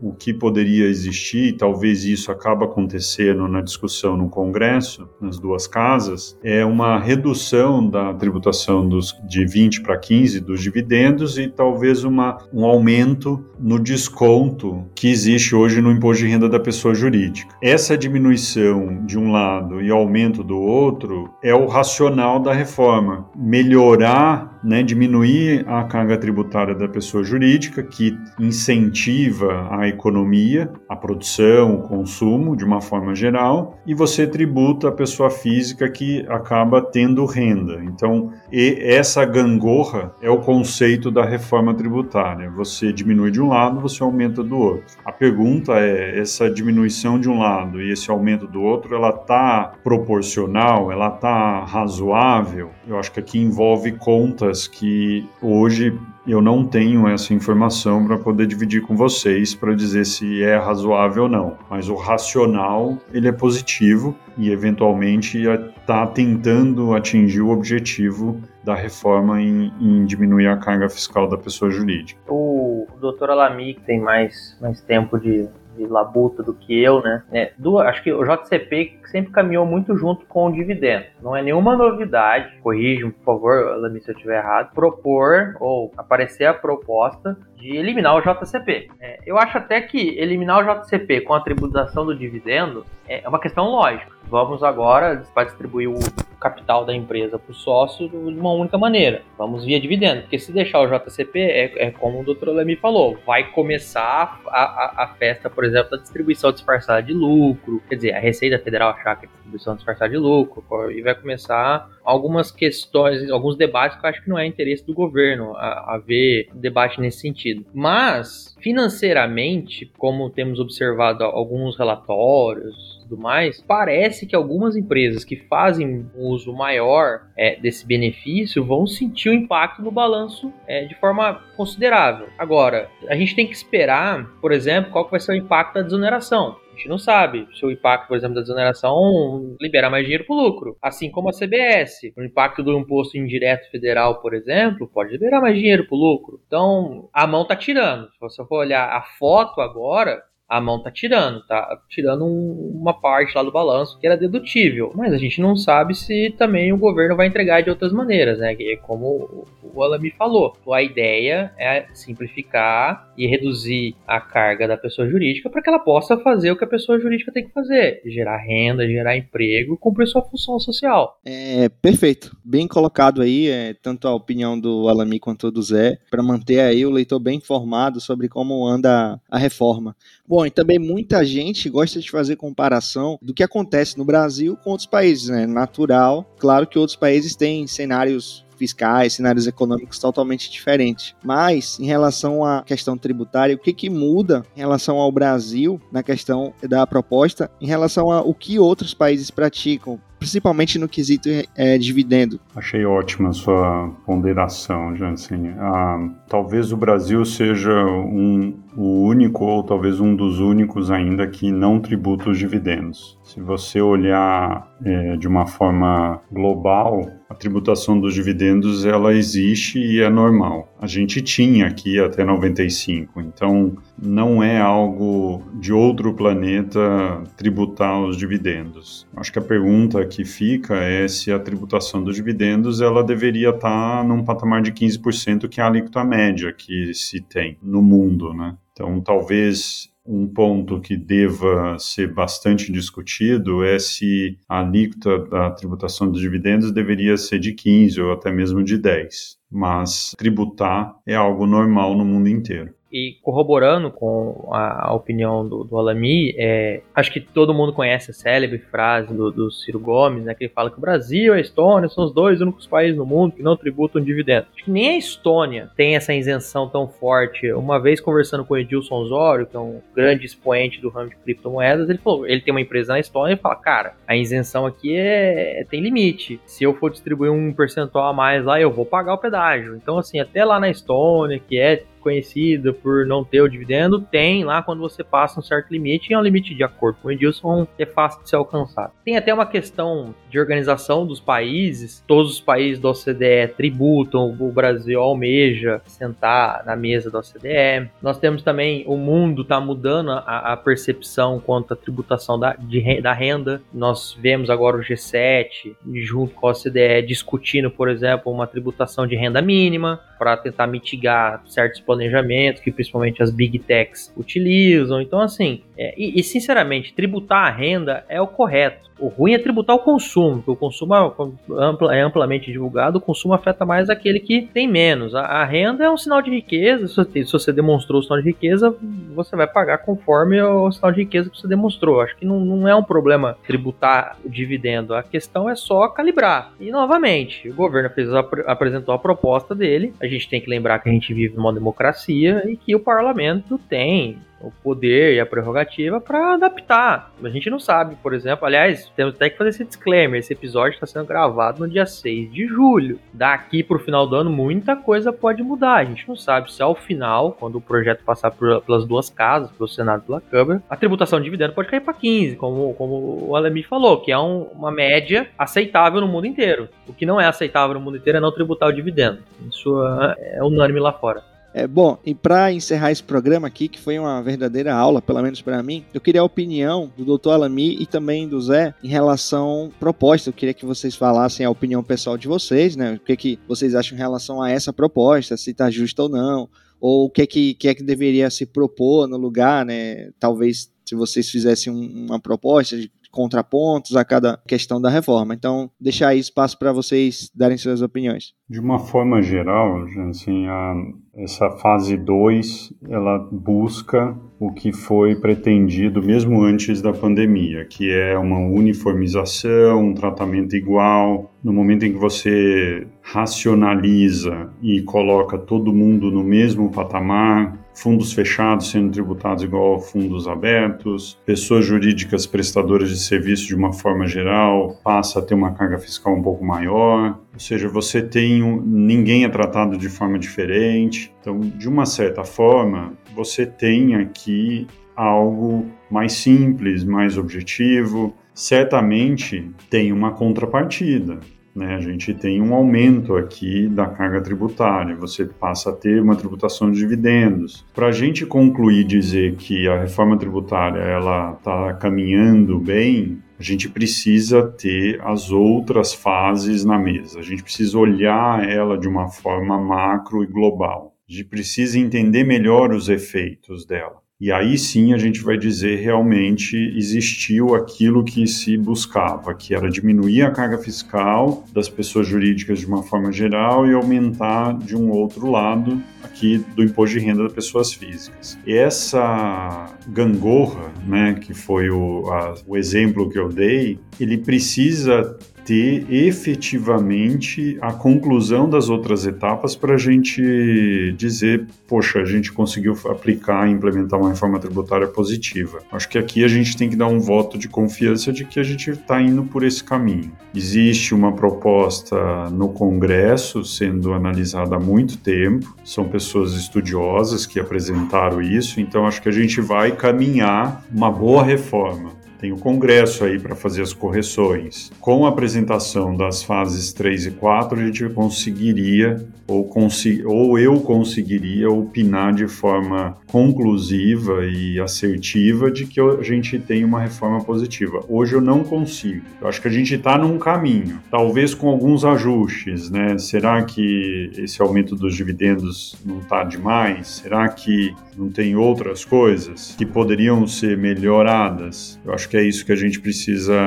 o 0.00 0.12
que 0.12 0.34
poderia 0.34 0.86
existir, 0.86 1.48
e 1.48 1.52
talvez 1.52 2.04
isso 2.04 2.32
acabe 2.32 2.64
acontecendo 2.64 3.46
na 3.46 3.60
discussão 3.60 4.16
no 4.16 4.28
Congresso, 4.28 5.08
nas 5.20 5.38
duas 5.38 5.66
casas, 5.66 6.36
é 6.42 6.64
uma 6.64 6.80
uma 6.80 6.98
redução 6.98 7.86
da 7.86 8.14
tributação 8.14 8.88
dos, 8.88 9.14
de 9.28 9.44
20 9.44 9.82
para 9.82 9.98
15 9.98 10.40
dos 10.40 10.62
dividendos 10.62 11.36
e 11.36 11.46
talvez 11.46 12.04
uma, 12.04 12.38
um 12.52 12.64
aumento 12.64 13.44
no 13.58 13.78
desconto 13.78 14.86
que 14.94 15.08
existe 15.08 15.54
hoje 15.54 15.82
no 15.82 15.90
imposto 15.90 16.24
de 16.24 16.30
renda 16.30 16.48
da 16.48 16.58
pessoa 16.58 16.94
jurídica. 16.94 17.54
Essa 17.62 17.98
diminuição 17.98 19.04
de 19.04 19.18
um 19.18 19.30
lado 19.30 19.82
e 19.82 19.90
aumento 19.90 20.42
do 20.42 20.58
outro 20.58 21.30
é 21.42 21.54
o 21.54 21.66
racional 21.66 22.40
da 22.40 22.54
reforma. 22.54 23.28
Melhorar, 23.36 24.58
né, 24.62 24.82
diminuir 24.82 25.64
a 25.66 25.84
carga 25.84 26.16
tributária 26.18 26.74
da 26.74 26.88
pessoa 26.88 27.22
jurídica, 27.22 27.82
que 27.82 28.18
incentiva 28.38 29.68
a 29.70 29.88
economia, 29.88 30.70
a 30.88 30.96
produção, 30.96 31.76
o 31.76 31.82
consumo 31.82 32.56
de 32.56 32.64
uma 32.64 32.80
forma 32.80 33.14
geral, 33.14 33.78
e 33.86 33.94
você 33.94 34.26
tributa 34.26 34.88
a 34.88 34.92
pessoa 34.92 35.30
física 35.30 35.88
que 35.88 36.24
acaba 36.28 36.82
tendo 36.82 37.24
renda. 37.24 37.80
Então, 37.84 38.32
essa 38.52 39.24
gangorra 39.24 40.14
é 40.20 40.30
o 40.30 40.38
conceito 40.38 41.10
da 41.10 41.24
reforma 41.24 41.74
tributária. 41.74 42.50
Você 42.50 42.92
diminui 42.92 43.30
de 43.30 43.40
um 43.40 43.48
lado, 43.48 43.80
você 43.80 44.02
aumenta 44.02 44.42
do 44.42 44.58
outro. 44.58 44.96
A 45.04 45.12
pergunta 45.12 45.72
é, 45.78 46.18
essa 46.18 46.50
diminuição 46.50 47.18
de 47.18 47.28
um 47.28 47.38
lado 47.38 47.80
e 47.80 47.92
esse 47.92 48.10
aumento 48.10 48.46
do 48.46 48.62
outro, 48.62 48.94
ela 48.94 49.10
está 49.10 49.72
proporcional? 49.82 50.92
Ela 50.92 51.08
está 51.08 51.64
razoável? 51.64 52.70
Eu 52.86 52.98
acho 52.98 53.12
que 53.12 53.20
aqui 53.20 53.38
envolve 53.38 53.92
contas 53.92 54.49
que 54.70 55.28
hoje 55.40 55.98
eu 56.26 56.40
não 56.40 56.64
tenho 56.64 57.08
essa 57.08 57.34
informação 57.34 58.06
para 58.06 58.18
poder 58.18 58.46
dividir 58.46 58.82
com 58.82 58.94
vocês 58.96 59.54
para 59.54 59.74
dizer 59.74 60.04
se 60.04 60.42
é 60.42 60.56
razoável 60.56 61.24
ou 61.24 61.28
não. 61.28 61.58
Mas 61.68 61.88
o 61.88 61.94
racional 61.94 62.98
ele 63.12 63.28
é 63.28 63.32
positivo 63.32 64.16
e 64.36 64.50
eventualmente 64.50 65.38
está 65.38 66.06
tentando 66.06 66.94
atingir 66.94 67.40
o 67.40 67.50
objetivo 67.50 68.40
da 68.62 68.74
reforma 68.74 69.40
em, 69.40 69.72
em, 69.80 70.04
diminuir 70.04 70.46
a 70.46 70.56
carga 70.56 70.88
fiscal 70.88 71.28
da 71.28 71.36
pessoa 71.36 71.70
jurídica. 71.70 72.20
O 72.28 72.86
doutor 73.00 73.30
Alami, 73.30 73.74
que 73.74 73.80
tem 73.80 74.00
mais, 74.00 74.56
mais 74.60 74.80
tempo 74.82 75.18
de, 75.18 75.48
de 75.86 75.92
labuta 75.92 76.42
do 76.42 76.54
que 76.54 76.82
eu, 76.82 77.02
né? 77.02 77.22
É, 77.32 77.52
do, 77.58 77.78
acho 77.78 78.02
que 78.02 78.12
o 78.12 78.24
JCP 78.24 78.98
sempre 79.04 79.32
caminhou 79.32 79.64
muito 79.66 79.96
junto 79.96 80.26
com 80.26 80.48
o 80.48 80.52
dividendo. 80.52 81.06
Não 81.22 81.34
é 81.34 81.42
nenhuma 81.42 81.76
novidade, 81.76 82.56
corrijam, 82.62 83.10
por 83.10 83.24
favor, 83.24 83.76
Lami, 83.78 84.00
se 84.00 84.10
eu 84.10 84.14
estiver 84.14 84.38
errado, 84.38 84.72
propor 84.74 85.56
ou 85.60 85.92
aparecer 85.96 86.46
a 86.46 86.54
proposta 86.54 87.36
de 87.56 87.76
eliminar 87.76 88.16
o 88.16 88.20
JCP. 88.20 88.88
É, 89.00 89.18
eu 89.26 89.38
acho 89.38 89.58
até 89.58 89.80
que 89.80 90.18
eliminar 90.18 90.64
o 90.64 90.82
JCP 90.82 91.22
com 91.22 91.34
a 91.34 91.40
tributação 91.40 92.06
do 92.06 92.16
dividendo 92.16 92.84
é 93.08 93.26
uma 93.28 93.40
questão 93.40 93.66
lógica. 93.66 94.19
Vamos 94.30 94.62
agora 94.62 95.24
para 95.34 95.44
distribuir 95.44 95.90
o 95.90 95.98
capital 96.38 96.84
da 96.84 96.94
empresa 96.94 97.36
para 97.36 97.50
o 97.50 97.54
sócio 97.54 98.08
de 98.08 98.16
uma 98.16 98.52
única 98.52 98.78
maneira. 98.78 99.22
Vamos 99.36 99.64
via 99.64 99.80
dividendo, 99.80 100.22
porque 100.22 100.38
se 100.38 100.52
deixar 100.52 100.80
o 100.80 100.86
JCP, 100.86 101.40
é, 101.40 101.88
é 101.88 101.90
como 101.90 102.20
o 102.20 102.24
Dr. 102.24 102.50
Lemi 102.50 102.76
falou, 102.76 103.18
vai 103.26 103.50
começar 103.50 104.40
a, 104.46 104.62
a, 104.62 105.04
a, 105.04 105.06
festa, 105.18 105.50
por 105.50 105.64
exemplo, 105.64 105.90
da 105.90 105.96
distribuição 105.96 106.52
disfarçada 106.52 107.02
de 107.02 107.12
lucro, 107.12 107.82
quer 107.88 107.96
dizer, 107.96 108.14
a 108.14 108.20
Receita 108.20 108.58
Federal 108.60 108.90
achar 108.90 109.16
que 109.16 109.26
é 109.26 109.28
distribuição 109.28 109.74
disfarçada 109.74 110.10
de 110.10 110.16
lucro, 110.16 110.64
e 110.92 111.02
vai 111.02 111.14
começar 111.16 111.90
algumas 112.04 112.52
questões, 112.52 113.28
alguns 113.30 113.56
debates 113.56 113.98
que 113.98 114.06
eu 114.06 114.10
acho 114.10 114.22
que 114.22 114.30
não 114.30 114.38
é 114.38 114.46
interesse 114.46 114.86
do 114.86 114.94
governo 114.94 115.56
a, 115.56 115.96
a 115.96 115.98
ver 115.98 116.48
debate 116.54 117.00
nesse 117.00 117.18
sentido. 117.18 117.66
Mas, 117.74 118.56
financeiramente, 118.60 119.90
como 119.98 120.30
temos 120.30 120.60
observado 120.60 121.24
alguns 121.24 121.76
relatórios, 121.76 122.99
tudo 123.10 123.20
mais, 123.20 123.60
parece 123.60 124.24
que 124.24 124.36
algumas 124.36 124.76
empresas 124.76 125.24
que 125.24 125.34
fazem 125.34 126.08
um 126.14 126.28
uso 126.28 126.52
maior 126.52 127.22
é, 127.36 127.56
desse 127.56 127.84
benefício 127.84 128.64
vão 128.64 128.86
sentir 128.86 129.30
o 129.30 129.34
impacto 129.34 129.82
no 129.82 129.90
balanço 129.90 130.52
é, 130.66 130.84
de 130.84 130.94
forma 130.94 131.42
considerável. 131.56 132.28
Agora, 132.38 132.88
a 133.08 133.16
gente 133.16 133.34
tem 133.34 133.46
que 133.46 133.52
esperar, 133.52 134.30
por 134.40 134.52
exemplo, 134.52 134.92
qual 134.92 135.04
que 135.04 135.10
vai 135.10 135.20
ser 135.20 135.32
o 135.32 135.36
impacto 135.36 135.74
da 135.74 135.82
desoneração. 135.82 136.56
A 136.72 136.76
gente 136.76 136.88
não 136.88 136.98
sabe 136.98 137.48
se 137.52 137.66
o 137.66 137.70
impacto, 137.70 138.06
por 138.06 138.16
exemplo, 138.16 138.36
da 138.36 138.40
desoneração 138.42 139.56
libera 139.60 139.90
mais 139.90 140.04
dinheiro 140.04 140.24
para 140.24 140.34
o 140.34 140.40
lucro. 140.40 140.78
Assim 140.80 141.10
como 141.10 141.28
a 141.28 141.32
CBS. 141.32 142.12
O 142.16 142.22
impacto 142.22 142.62
do 142.62 142.78
imposto 142.78 143.18
indireto 143.18 143.70
federal, 143.70 144.22
por 144.22 144.32
exemplo, 144.32 144.88
pode 144.88 145.10
liberar 145.10 145.42
mais 145.42 145.56
dinheiro 145.56 145.86
para 145.86 145.94
o 145.94 145.98
lucro. 145.98 146.40
Então, 146.46 147.10
a 147.12 147.26
mão 147.26 147.42
está 147.42 147.54
tirando. 147.54 148.10
Se 148.12 148.20
você 148.20 148.42
for 148.46 148.60
olhar 148.60 148.88
a 148.88 149.02
foto 149.18 149.60
agora, 149.60 150.22
a 150.50 150.60
mão 150.60 150.82
tá 150.82 150.90
tirando, 150.90 151.46
tá 151.46 151.80
tirando 151.88 152.24
um, 152.24 152.72
uma 152.74 152.92
parte 152.92 153.36
lá 153.36 153.42
do 153.44 153.52
balanço 153.52 153.96
que 154.00 154.06
era 154.06 154.16
dedutível. 154.16 154.90
Mas 154.96 155.12
a 155.12 155.16
gente 155.16 155.40
não 155.40 155.54
sabe 155.54 155.94
se 155.94 156.34
também 156.36 156.72
o 156.72 156.76
governo 156.76 157.14
vai 157.14 157.28
entregar 157.28 157.62
de 157.62 157.70
outras 157.70 157.92
maneiras, 157.92 158.40
né? 158.40 158.56
É 158.58 158.76
como 158.76 159.46
o 159.62 159.82
Alami 159.82 160.10
falou. 160.10 160.56
A 160.72 160.82
ideia 160.82 161.52
é 161.56 161.86
simplificar 161.94 163.12
e 163.16 163.28
reduzir 163.28 163.94
a 164.06 164.20
carga 164.20 164.66
da 164.66 164.76
pessoa 164.76 165.08
jurídica 165.08 165.48
para 165.48 165.62
que 165.62 165.68
ela 165.68 165.78
possa 165.78 166.18
fazer 166.18 166.50
o 166.50 166.56
que 166.56 166.64
a 166.64 166.68
pessoa 166.68 166.98
jurídica 166.98 167.30
tem 167.30 167.44
que 167.44 167.52
fazer: 167.52 168.02
gerar 168.04 168.38
renda, 168.38 168.86
gerar 168.88 169.16
emprego, 169.16 169.76
cumprir 169.76 170.08
sua 170.08 170.22
função 170.22 170.58
social. 170.58 171.20
É 171.24 171.68
perfeito, 171.68 172.36
bem 172.44 172.66
colocado 172.66 173.22
aí, 173.22 173.48
é, 173.48 173.74
tanto 173.74 174.08
a 174.08 174.14
opinião 174.14 174.58
do 174.58 174.88
Alami 174.88 175.20
quanto 175.20 175.50
do 175.50 175.62
Zé, 175.62 175.98
para 176.10 176.22
manter 176.22 176.60
aí 176.60 176.84
o 176.84 176.90
leitor 176.90 177.20
bem 177.20 177.36
informado 177.36 178.00
sobre 178.00 178.28
como 178.28 178.66
anda 178.66 179.20
a 179.30 179.38
reforma. 179.38 179.94
Bom, 180.26 180.39
Bom, 180.40 180.46
e 180.46 180.50
também 180.50 180.78
muita 180.78 181.22
gente 181.22 181.68
gosta 181.68 182.00
de 182.00 182.10
fazer 182.10 182.36
comparação 182.36 183.18
do 183.20 183.34
que 183.34 183.42
acontece 183.42 183.98
no 183.98 184.06
Brasil 184.06 184.56
com 184.56 184.70
outros 184.70 184.86
países, 184.86 185.28
né? 185.28 185.46
Natural. 185.46 186.24
Claro 186.38 186.66
que 186.66 186.78
outros 186.78 186.96
países 186.96 187.36
têm 187.36 187.66
cenários 187.66 188.46
fiscais, 188.56 189.12
cenários 189.12 189.46
econômicos 189.46 189.98
totalmente 189.98 190.50
diferentes. 190.50 191.14
Mas, 191.22 191.78
em 191.78 191.84
relação 191.84 192.42
à 192.42 192.62
questão 192.62 192.96
tributária, 192.96 193.54
o 193.54 193.58
que, 193.58 193.74
que 193.74 193.90
muda 193.90 194.42
em 194.56 194.60
relação 194.60 194.96
ao 194.96 195.12
Brasil 195.12 195.78
na 195.92 196.02
questão 196.02 196.54
da 196.66 196.86
proposta, 196.86 197.50
em 197.60 197.66
relação 197.66 198.10
ao 198.10 198.32
que 198.32 198.58
outros 198.58 198.94
países 198.94 199.30
praticam? 199.30 200.00
principalmente 200.20 200.78
no 200.78 200.86
quesito 200.86 201.30
é, 201.56 201.78
dividendo. 201.78 202.38
Achei 202.54 202.84
ótima 202.84 203.30
a 203.30 203.32
sua 203.32 203.90
ponderação, 204.04 204.94
Jansen. 204.94 205.54
Ah, 205.58 206.10
talvez 206.28 206.70
o 206.72 206.76
Brasil 206.76 207.24
seja 207.24 207.72
um, 207.72 208.54
o 208.76 209.04
único, 209.04 209.44
ou 209.44 209.62
talvez 209.62 210.00
um 210.00 210.14
dos 210.14 210.40
únicos 210.40 210.90
ainda, 210.90 211.26
que 211.26 211.50
não 211.50 211.80
tributa 211.80 212.30
os 212.30 212.38
dividendos. 212.38 213.18
Se 213.22 213.40
você 213.40 213.80
olhar 213.80 214.68
é, 214.84 215.16
de 215.16 215.28
uma 215.28 215.46
forma 215.46 216.20
global, 216.30 217.08
a 217.28 217.34
tributação 217.34 218.00
dos 218.00 218.12
dividendos 218.12 218.84
ela 218.84 219.14
existe 219.14 219.78
e 219.78 220.00
é 220.00 220.10
normal. 220.10 220.68
A 220.80 220.86
gente 220.88 221.22
tinha 221.22 221.68
aqui 221.68 222.00
até 222.00 222.24
95, 222.24 223.20
então 223.20 223.76
não 223.96 224.42
é 224.42 224.60
algo 224.60 225.40
de 225.54 225.72
outro 225.72 226.12
planeta 226.12 227.22
tributar 227.36 228.00
os 228.02 228.16
dividendos. 228.16 229.06
Acho 229.16 229.32
que 229.32 229.38
a 229.38 229.42
pergunta 229.42 230.04
que 230.06 230.24
fica 230.24 230.74
é 230.74 231.06
se 231.06 231.30
a 231.30 231.38
tributação 231.38 232.02
dos 232.02 232.16
dividendos 232.16 232.80
ela 232.80 233.04
deveria 233.04 233.50
estar 233.50 234.04
num 234.04 234.24
patamar 234.24 234.60
de 234.60 234.72
15%, 234.72 235.48
que 235.48 235.60
é 235.60 235.62
a 235.64 235.68
alíquota 235.68 236.02
média 236.02 236.52
que 236.52 236.92
se 236.94 237.20
tem 237.20 237.56
no 237.62 237.80
mundo, 237.80 238.34
né? 238.34 238.56
Então, 238.80 238.98
talvez 239.02 239.90
Um 240.06 240.26
ponto 240.26 240.80
que 240.80 240.96
deva 240.96 241.78
ser 241.78 242.12
bastante 242.12 242.72
discutido 242.72 243.62
é 243.62 243.78
se 243.78 244.38
a 244.48 244.60
alíquota 244.60 245.18
da 245.26 245.50
tributação 245.50 246.10
dos 246.10 246.20
dividendos 246.20 246.72
deveria 246.72 247.16
ser 247.18 247.38
de 247.38 247.52
15 247.52 248.00
ou 248.00 248.12
até 248.12 248.32
mesmo 248.32 248.64
de 248.64 248.78
10. 248.78 249.38
Mas 249.50 250.14
tributar 250.16 250.96
é 251.06 251.14
algo 251.14 251.46
normal 251.46 251.96
no 251.96 252.04
mundo 252.04 252.28
inteiro. 252.28 252.74
E 252.90 253.16
corroborando 253.22 253.90
com 253.90 254.48
a, 254.52 254.92
opinião 254.94 255.46
do, 255.48 255.64
do 255.64 255.78
Alami, 255.78 256.34
é, 256.36 256.82
acho 256.94 257.12
que 257.12 257.20
todo 257.20 257.54
mundo 257.54 257.72
conhece 257.72 258.10
a 258.10 258.14
célebre 258.14 258.58
frase 258.58 259.14
do, 259.14 259.30
do, 259.30 259.50
Ciro 259.50 259.78
Gomes, 259.78 260.24
né, 260.24 260.34
que 260.34 260.44
ele 260.44 260.52
fala 260.52 260.70
que 260.70 260.78
o 260.78 260.80
Brasil 260.80 261.34
e 261.34 261.38
a 261.38 261.40
Estônia 261.40 261.88
são 261.88 262.04
os 262.04 262.12
dois 262.12 262.40
únicos 262.40 262.66
países 262.66 262.96
no 262.96 263.06
mundo 263.06 263.36
que 263.36 263.42
não 263.42 263.56
tributam 263.56 264.02
dividendos. 264.02 264.48
Acho 264.54 264.64
que 264.64 264.70
nem 264.70 264.90
a 264.90 264.98
Estônia 264.98 265.70
tem 265.76 265.94
essa 265.94 266.12
isenção 266.12 266.68
tão 266.68 266.88
forte. 266.88 267.52
Uma 267.52 267.78
vez 267.78 268.00
conversando 268.00 268.44
com 268.44 268.54
o 268.54 268.58
Edilson 268.58 268.96
Osório, 268.96 269.46
que 269.46 269.56
é 269.56 269.60
um 269.60 269.80
grande 269.94 270.26
expoente 270.26 270.80
do 270.80 270.88
ramo 270.88 271.10
de 271.10 271.16
criptomoedas, 271.16 271.88
ele 271.88 271.98
falou, 271.98 272.26
ele 272.26 272.40
tem 272.40 272.52
uma 272.52 272.60
empresa 272.60 272.92
na 272.92 273.00
Estônia 273.00 273.34
e 273.34 273.38
fala, 273.38 273.56
cara, 273.56 273.94
a 274.06 274.16
isenção 274.16 274.66
aqui 274.66 274.96
é, 274.96 275.64
tem 275.70 275.80
limite. 275.80 276.40
Se 276.44 276.64
eu 276.64 276.74
for 276.74 276.90
distribuir 276.90 277.30
um 277.30 277.52
percentual 277.52 278.08
a 278.08 278.12
mais 278.12 278.44
lá, 278.44 278.60
eu 278.60 278.70
vou 278.70 278.84
pagar 278.84 279.14
o 279.14 279.18
pedágio. 279.18 279.76
Então, 279.76 279.98
assim, 279.98 280.18
até 280.18 280.44
lá 280.44 280.58
na 280.58 280.70
Estônia, 280.70 281.38
que 281.38 281.58
é 281.58 281.84
conhecida 282.00 282.72
por 282.72 283.06
não 283.06 283.24
ter 283.24 283.40
o 283.40 283.48
dividendo, 283.48 284.00
tem 284.00 284.44
lá 284.44 284.62
quando 284.62 284.80
você 284.80 285.04
passa 285.04 285.38
um 285.38 285.42
certo 285.42 285.70
limite, 285.70 286.10
e 286.10 286.14
é 286.14 286.18
um 286.18 286.22
limite 286.22 286.54
de 286.54 286.64
acordo 286.64 286.98
com 287.00 287.08
o 287.08 287.12
Edilson, 287.12 287.66
é 287.78 287.86
fácil 287.86 288.22
de 288.22 288.30
ser 288.30 288.36
alcançado. 288.36 288.92
Tem 289.04 289.16
até 289.16 289.32
uma 289.32 289.46
questão 289.46 290.14
de 290.30 290.38
organização 290.38 291.06
dos 291.06 291.20
países, 291.20 292.02
todos 292.06 292.32
os 292.32 292.40
países 292.40 292.80
da 292.80 292.90
OCDE 292.90 293.54
tributam, 293.56 294.36
o 294.38 294.52
Brasil 294.52 295.00
almeja 295.00 295.80
sentar 295.86 296.64
na 296.64 296.76
mesa 296.76 297.10
da 297.10 297.18
OCDE. 297.18 297.90
Nós 298.00 298.18
temos 298.18 298.42
também, 298.42 298.84
o 298.86 298.96
mundo 298.96 299.42
está 299.42 299.60
mudando 299.60 300.10
a, 300.10 300.52
a, 300.52 300.56
percepção 300.56 301.40
quanto 301.40 301.74
à 301.74 301.76
tributação 301.76 302.38
da, 302.38 302.54
de, 302.54 303.00
da 303.00 303.12
renda. 303.12 303.60
Nós 303.72 304.16
vemos 304.20 304.50
agora 304.50 304.76
o 304.76 304.80
G7, 304.80 305.74
junto 305.94 306.34
com 306.34 306.46
a 306.46 306.52
OCDE, 306.52 307.02
discutindo, 307.06 307.70
por 307.70 307.88
exemplo, 307.88 308.32
uma 308.32 308.46
tributação 308.46 309.06
de 309.06 309.16
renda 309.16 309.42
mínima 309.42 310.00
para 310.18 310.36
tentar 310.36 310.66
mitigar 310.66 311.42
certos 311.46 311.80
planejamentos 311.90 312.62
que 312.62 312.70
principalmente 312.70 313.22
as 313.22 313.30
big 313.30 313.58
techs 313.58 314.12
utilizam. 314.16 315.00
Então, 315.00 315.20
assim, 315.20 315.62
é, 315.76 315.92
e, 315.96 316.20
e, 316.20 316.22
sinceramente, 316.22 316.94
tributar 316.94 317.46
a 317.46 317.50
renda 317.50 318.04
é 318.08 318.20
o 318.20 318.28
correto. 318.28 318.89
O 319.00 319.08
ruim 319.08 319.32
é 319.32 319.38
tributar 319.38 319.74
o 319.74 319.78
consumo, 319.78 320.36
porque 320.36 320.50
o 320.50 320.56
consumo 320.56 320.94
é, 320.94 321.98
é 321.98 322.02
amplamente 322.02 322.52
divulgado, 322.52 322.98
o 322.98 323.00
consumo 323.00 323.32
afeta 323.32 323.64
mais 323.64 323.88
aquele 323.88 324.20
que 324.20 324.42
tem 324.42 324.68
menos. 324.68 325.14
A, 325.14 325.44
renda 325.44 325.84
é 325.84 325.90
um 325.90 325.96
sinal 325.96 326.20
de 326.20 326.30
riqueza, 326.30 326.86
se 326.86 326.96
você, 326.96 327.24
se 327.24 327.32
você, 327.32 327.52
demonstrou 327.52 328.00
o 328.00 328.02
sinal 328.02 328.20
de 328.20 328.28
riqueza, 328.28 328.74
você 329.14 329.34
vai 329.34 329.46
pagar 329.46 329.78
conforme 329.78 330.40
o 330.40 330.70
sinal 330.70 330.92
de 330.92 331.00
riqueza 331.00 331.30
que 331.30 331.40
você 331.40 331.48
demonstrou. 331.48 332.00
Acho 332.00 332.16
que 332.16 332.26
não, 332.26 332.38
não 332.40 332.68
é 332.68 332.76
um 332.76 332.84
problema 332.84 333.36
tributar 333.46 334.18
o 334.24 334.28
dividendo, 334.28 334.94
a 334.94 335.02
questão 335.02 335.48
é 335.48 335.54
só 335.54 335.88
calibrar. 335.88 336.52
E 336.60 336.70
novamente, 336.70 337.48
o 337.48 337.54
governo 337.54 337.88
fez, 337.90 338.08
apresentou 338.46 338.94
a 338.94 338.98
proposta 338.98 339.54
dele, 339.54 339.94
a 340.00 340.06
gente 340.06 340.28
tem 340.28 340.40
que 340.40 340.50
lembrar 340.50 340.78
que 340.78 340.88
a 340.88 340.92
gente 340.92 341.12
vive 341.14 341.36
numa 341.36 341.52
democracia 341.52 342.42
e 342.46 342.56
que 342.56 342.74
o 342.74 342.80
parlamento 342.80 343.58
tem 343.68 344.18
o 344.40 344.50
poder 344.50 345.14
e 345.14 345.20
a 345.20 345.26
prerrogativa 345.26 346.00
para 346.00 346.34
adaptar. 346.34 347.12
A 347.22 347.28
gente 347.28 347.48
não 347.48 347.58
sabe, 347.58 347.96
por 348.02 348.12
exemplo, 348.12 348.46
aliás, 348.46 348.90
temos 348.94 349.14
até 349.14 349.30
que 349.30 349.38
fazer 349.38 349.50
esse 349.50 349.64
disclaimer, 349.64 350.18
esse 350.18 350.32
episódio 350.32 350.74
está 350.74 350.86
sendo 350.86 351.06
gravado 351.06 351.60
no 351.60 351.68
dia 351.68 351.86
6 351.86 352.32
de 352.32 352.46
julho. 352.46 352.98
Daqui 353.12 353.62
para 353.62 353.76
o 353.76 353.80
final 353.80 354.06
do 354.06 354.16
ano, 354.16 354.30
muita 354.30 354.76
coisa 354.76 355.12
pode 355.12 355.42
mudar. 355.42 355.76
A 355.76 355.84
gente 355.84 356.08
não 356.08 356.16
sabe 356.16 356.52
se 356.52 356.62
ao 356.62 356.74
final, 356.74 357.32
quando 357.32 357.56
o 357.56 357.60
projeto 357.60 358.04
passar 358.04 358.30
por, 358.30 358.60
pelas 358.62 358.84
duas 358.84 359.08
casas, 359.08 359.50
pelo 359.52 359.68
Senado 359.68 360.02
e 360.02 360.06
pela 360.06 360.20
Câmara, 360.20 360.62
a 360.68 360.76
tributação 360.76 361.20
de 361.20 361.30
dividendo 361.30 361.54
pode 361.54 361.68
cair 361.68 361.80
para 361.80 361.94
15, 361.94 362.36
como, 362.36 362.74
como 362.74 363.28
o 363.28 363.36
Alemi 363.36 363.62
falou, 363.62 364.00
que 364.00 364.10
é 364.10 364.18
um, 364.18 364.42
uma 364.52 364.70
média 364.70 365.28
aceitável 365.38 366.00
no 366.00 366.08
mundo 366.08 366.26
inteiro. 366.26 366.68
O 366.88 366.92
que 366.92 367.06
não 367.06 367.20
é 367.20 367.26
aceitável 367.26 367.74
no 367.74 367.80
mundo 367.80 367.96
inteiro 367.96 368.18
é 368.18 368.20
não 368.20 368.32
tributar 368.32 368.68
o 368.68 368.72
dividendo. 368.72 369.20
Isso 369.48 369.82
é, 369.86 370.36
é 370.38 370.42
unânime 370.42 370.80
lá 370.80 370.92
fora. 370.92 371.29
É, 371.52 371.66
bom, 371.66 371.98
e 372.04 372.14
para 372.14 372.52
encerrar 372.52 372.92
esse 372.92 373.02
programa 373.02 373.48
aqui, 373.48 373.68
que 373.68 373.80
foi 373.80 373.98
uma 373.98 374.22
verdadeira 374.22 374.72
aula, 374.72 375.02
pelo 375.02 375.20
menos 375.20 375.42
para 375.42 375.62
mim, 375.62 375.84
eu 375.92 376.00
queria 376.00 376.20
a 376.20 376.24
opinião 376.24 376.92
do 376.96 377.18
Dr. 377.18 377.30
Alami 377.30 377.76
e 377.80 377.86
também 377.86 378.28
do 378.28 378.40
Zé 378.40 378.72
em 378.82 378.88
relação 378.88 379.70
à 379.74 379.78
proposta. 379.78 380.30
Eu 380.30 380.34
queria 380.34 380.54
que 380.54 380.64
vocês 380.64 380.94
falassem 380.94 381.44
a 381.44 381.50
opinião 381.50 381.82
pessoal 381.82 382.16
de 382.16 382.28
vocês, 382.28 382.76
né? 382.76 382.94
O 382.94 383.00
que, 383.00 383.16
que 383.16 383.38
vocês 383.48 383.74
acham 383.74 383.96
em 383.96 384.00
relação 384.00 384.40
a 384.40 384.50
essa 384.50 384.72
proposta, 384.72 385.36
se 385.36 385.50
está 385.50 385.68
justa 385.70 386.04
ou 386.04 386.08
não, 386.08 386.48
ou 386.80 387.06
o 387.06 387.10
que, 387.10 387.26
que, 387.26 387.54
que 387.54 387.68
é 387.68 387.74
que 387.74 387.82
deveria 387.82 388.30
se 388.30 388.46
propor 388.46 389.08
no 389.08 389.16
lugar, 389.16 389.66
né? 389.66 390.10
Talvez 390.20 390.70
se 390.84 390.94
vocês 390.94 391.28
fizessem 391.28 391.72
uma 391.72 392.20
proposta 392.20 392.76
de 392.76 392.90
contrapontos 393.10 393.96
a 393.96 394.04
cada 394.04 394.38
questão 394.46 394.80
da 394.80 394.88
reforma. 394.88 395.34
Então, 395.34 395.70
deixar 395.80 396.08
aí 396.08 396.18
espaço 396.18 396.58
para 396.58 396.72
vocês 396.72 397.30
darem 397.34 397.58
suas 397.58 397.82
opiniões. 397.82 398.32
De 398.48 398.58
uma 398.58 398.78
forma 398.78 399.22
geral, 399.22 399.84
assim, 400.08 400.46
a, 400.46 400.74
essa 401.16 401.50
fase 401.50 401.96
2, 401.96 402.72
ela 402.88 403.18
busca 403.30 404.16
o 404.38 404.52
que 404.52 404.72
foi 404.72 405.14
pretendido 405.14 406.02
mesmo 406.02 406.42
antes 406.42 406.80
da 406.80 406.92
pandemia, 406.92 407.64
que 407.64 407.90
é 407.90 408.16
uma 408.18 408.38
uniformização, 408.38 409.84
um 409.84 409.94
tratamento 409.94 410.56
igual. 410.56 411.30
No 411.44 411.52
momento 411.52 411.84
em 411.84 411.92
que 411.92 411.98
você 411.98 412.86
racionaliza 413.02 414.50
e 414.62 414.82
coloca 414.82 415.38
todo 415.38 415.72
mundo 415.72 416.10
no 416.10 416.24
mesmo 416.24 416.70
patamar, 416.70 417.59
fundos 417.74 418.12
fechados 418.12 418.70
sendo 418.70 418.92
tributados 418.92 419.42
igual 419.42 419.76
a 419.76 419.80
fundos 419.80 420.28
abertos, 420.28 421.18
pessoas 421.24 421.64
jurídicas 421.64 422.26
prestadoras 422.26 422.88
de 422.88 422.98
serviço 422.98 423.46
de 423.46 423.54
uma 423.54 423.72
forma 423.72 424.06
geral 424.06 424.78
passa 424.82 425.18
a 425.18 425.22
ter 425.22 425.34
uma 425.34 425.52
carga 425.52 425.78
fiscal 425.78 426.14
um 426.14 426.22
pouco 426.22 426.44
maior, 426.44 427.18
ou 427.32 427.40
seja, 427.40 427.68
você 427.68 428.02
tem 428.02 428.42
um, 428.42 428.60
ninguém 428.60 429.24
é 429.24 429.28
tratado 429.28 429.78
de 429.78 429.88
forma 429.88 430.18
diferente. 430.18 431.12
Então, 431.20 431.38
de 431.40 431.68
uma 431.68 431.86
certa 431.86 432.24
forma, 432.24 432.92
você 433.14 433.46
tem 433.46 433.94
aqui 433.94 434.66
algo 434.94 435.66
mais 435.90 436.12
simples, 436.12 436.84
mais 436.84 437.16
objetivo. 437.16 438.14
Certamente 438.34 439.50
tem 439.68 439.92
uma 439.92 440.12
contrapartida. 440.12 441.20
Né? 441.54 441.74
A 441.74 441.80
gente 441.80 442.14
tem 442.14 442.40
um 442.40 442.54
aumento 442.54 443.16
aqui 443.16 443.68
da 443.68 443.86
carga 443.86 444.20
tributária, 444.20 444.94
você 444.94 445.24
passa 445.24 445.70
a 445.70 445.72
ter 445.72 446.00
uma 446.00 446.16
tributação 446.16 446.70
de 446.70 446.78
dividendos. 446.78 447.64
Para 447.74 447.88
a 447.88 447.92
gente 447.92 448.24
concluir 448.24 448.84
dizer 448.84 449.34
que 449.36 449.68
a 449.68 449.80
reforma 449.80 450.16
tributária 450.16 450.80
ela 450.80 451.32
está 451.32 451.74
caminhando 451.74 452.58
bem, 452.58 453.18
a 453.38 453.42
gente 453.42 453.68
precisa 453.68 454.46
ter 454.46 455.00
as 455.02 455.30
outras 455.30 455.94
fases 455.94 456.64
na 456.64 456.78
mesa. 456.78 457.18
A 457.18 457.22
gente 457.22 457.42
precisa 457.42 457.78
olhar 457.78 458.46
ela 458.48 458.78
de 458.78 458.86
uma 458.86 459.08
forma 459.08 459.58
macro 459.58 460.22
e 460.22 460.26
global. 460.26 460.94
A 461.08 461.12
gente 461.12 461.24
precisa 461.24 461.78
entender 461.78 462.22
melhor 462.22 462.70
os 462.70 462.88
efeitos 462.88 463.64
dela. 463.64 464.00
E 464.20 464.30
aí 464.30 464.58
sim 464.58 464.92
a 464.92 464.98
gente 464.98 465.22
vai 465.22 465.38
dizer 465.38 465.76
realmente 465.76 466.54
existiu 466.76 467.54
aquilo 467.54 468.04
que 468.04 468.26
se 468.26 468.54
buscava, 468.58 469.34
que 469.34 469.54
era 469.54 469.70
diminuir 469.70 470.20
a 470.20 470.30
carga 470.30 470.58
fiscal 470.58 471.42
das 471.54 471.70
pessoas 471.70 472.06
jurídicas 472.06 472.58
de 472.58 472.66
uma 472.66 472.82
forma 472.82 473.10
geral 473.10 473.66
e 473.66 473.72
aumentar 473.72 474.58
de 474.58 474.76
um 474.76 474.90
outro 474.90 475.30
lado 475.30 475.82
aqui 476.02 476.44
do 476.54 476.62
imposto 476.62 476.98
de 476.98 477.04
renda 477.06 477.22
das 477.22 477.32
pessoas 477.32 477.72
físicas. 477.72 478.38
E 478.46 478.52
essa 478.52 479.74
gangorra, 479.88 480.70
né, 480.86 481.14
que 481.14 481.32
foi 481.32 481.70
o, 481.70 482.12
a, 482.12 482.34
o 482.46 482.58
exemplo 482.58 483.08
que 483.08 483.18
eu 483.18 483.30
dei, 483.30 483.78
ele 483.98 484.18
precisa 484.18 485.18
ter 485.44 485.86
efetivamente 485.90 487.58
a 487.60 487.72
conclusão 487.72 488.48
das 488.48 488.68
outras 488.68 489.06
etapas 489.06 489.56
para 489.56 489.74
a 489.74 489.78
gente 489.78 490.94
dizer, 490.96 491.46
poxa, 491.66 492.00
a 492.00 492.04
gente 492.04 492.32
conseguiu 492.32 492.76
aplicar 492.86 493.48
e 493.48 493.52
implementar 493.52 493.98
uma 493.98 494.10
reforma 494.10 494.38
tributária 494.38 494.86
positiva. 494.86 495.60
Acho 495.70 495.88
que 495.88 495.98
aqui 495.98 496.24
a 496.24 496.28
gente 496.28 496.56
tem 496.56 496.68
que 496.68 496.76
dar 496.76 496.86
um 496.86 497.00
voto 497.00 497.38
de 497.38 497.48
confiança 497.48 498.12
de 498.12 498.24
que 498.24 498.38
a 498.38 498.42
gente 498.42 498.70
está 498.70 499.00
indo 499.00 499.24
por 499.24 499.42
esse 499.42 499.62
caminho. 499.62 500.12
Existe 500.34 500.94
uma 500.94 501.12
proposta 501.12 502.30
no 502.30 502.48
Congresso 502.48 503.44
sendo 503.44 503.92
analisada 503.92 504.56
há 504.56 504.60
muito 504.60 504.98
tempo, 504.98 505.54
são 505.64 505.88
pessoas 505.88 506.34
estudiosas 506.34 507.26
que 507.26 507.40
apresentaram 507.40 508.20
isso, 508.20 508.60
então 508.60 508.86
acho 508.86 509.02
que 509.02 509.08
a 509.08 509.12
gente 509.12 509.40
vai 509.40 509.72
caminhar 509.72 510.64
uma 510.72 510.90
boa 510.90 511.22
reforma 511.22 511.99
tem 512.20 512.32
o 512.32 512.36
Congresso 512.36 513.04
aí 513.04 513.18
para 513.18 513.34
fazer 513.34 513.62
as 513.62 513.72
correções. 513.72 514.70
Com 514.80 515.06
a 515.06 515.08
apresentação 515.08 515.96
das 515.96 516.22
fases 516.22 516.72
3 516.72 517.06
e 517.06 517.10
4, 517.12 517.58
a 517.58 517.64
gente 517.64 517.88
conseguiria, 517.88 519.04
ou, 519.26 519.44
consi 519.44 520.02
ou 520.04 520.38
eu 520.38 520.60
conseguiria, 520.60 521.50
opinar 521.50 522.12
de 522.12 522.28
forma 522.28 522.96
conclusiva 523.06 524.26
e 524.26 524.60
assertiva 524.60 525.50
de 525.50 525.66
que 525.66 525.80
a 525.80 526.02
gente 526.02 526.38
tem 526.38 526.64
uma 526.64 526.80
reforma 526.80 527.24
positiva. 527.24 527.80
Hoje 527.88 528.14
eu 528.14 528.20
não 528.20 528.44
consigo. 528.44 529.02
Eu 529.20 529.28
acho 529.28 529.40
que 529.40 529.48
a 529.48 529.52
gente 529.52 529.74
está 529.74 529.96
num 529.96 530.18
caminho, 530.18 530.78
talvez 530.90 531.34
com 531.34 531.48
alguns 531.48 531.84
ajustes, 531.84 532.70
né? 532.70 532.98
Será 532.98 533.42
que 533.42 534.10
esse 534.18 534.42
aumento 534.42 534.76
dos 534.76 534.94
dividendos 534.94 535.76
não 535.84 536.00
está 536.00 536.22
demais? 536.24 536.88
Será 536.88 537.28
que 537.28 537.74
Não 538.00 538.08
tem 538.08 538.34
outras 538.34 538.82
coisas 538.82 539.54
que 539.58 539.66
poderiam 539.66 540.26
ser 540.26 540.56
melhoradas? 540.56 541.78
Eu 541.84 541.92
acho 541.92 542.08
que 542.08 542.16
é 542.16 542.22
isso 542.22 542.46
que 542.46 542.52
a 542.52 542.56
gente 542.56 542.80
precisa 542.80 543.38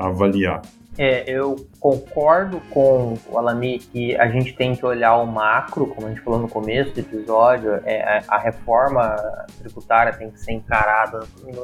avaliar. 0.00 0.62
É, 0.98 1.22
eu 1.30 1.54
concordo 1.78 2.60
com 2.70 3.14
o 3.30 3.38
Alami 3.38 3.78
que 3.78 4.16
a 4.16 4.28
gente 4.28 4.52
tem 4.54 4.74
que 4.74 4.84
olhar 4.84 5.16
o 5.16 5.26
macro, 5.26 5.86
como 5.86 6.08
a 6.08 6.10
gente 6.10 6.20
falou 6.22 6.40
no 6.40 6.48
começo 6.48 6.92
do 6.92 6.98
episódio, 6.98 7.80
é, 7.84 8.20
a 8.26 8.36
reforma 8.36 9.14
tributária 9.58 10.12
tem 10.12 10.28
que 10.28 10.40
ser 10.40 10.52
encarada 10.52 11.20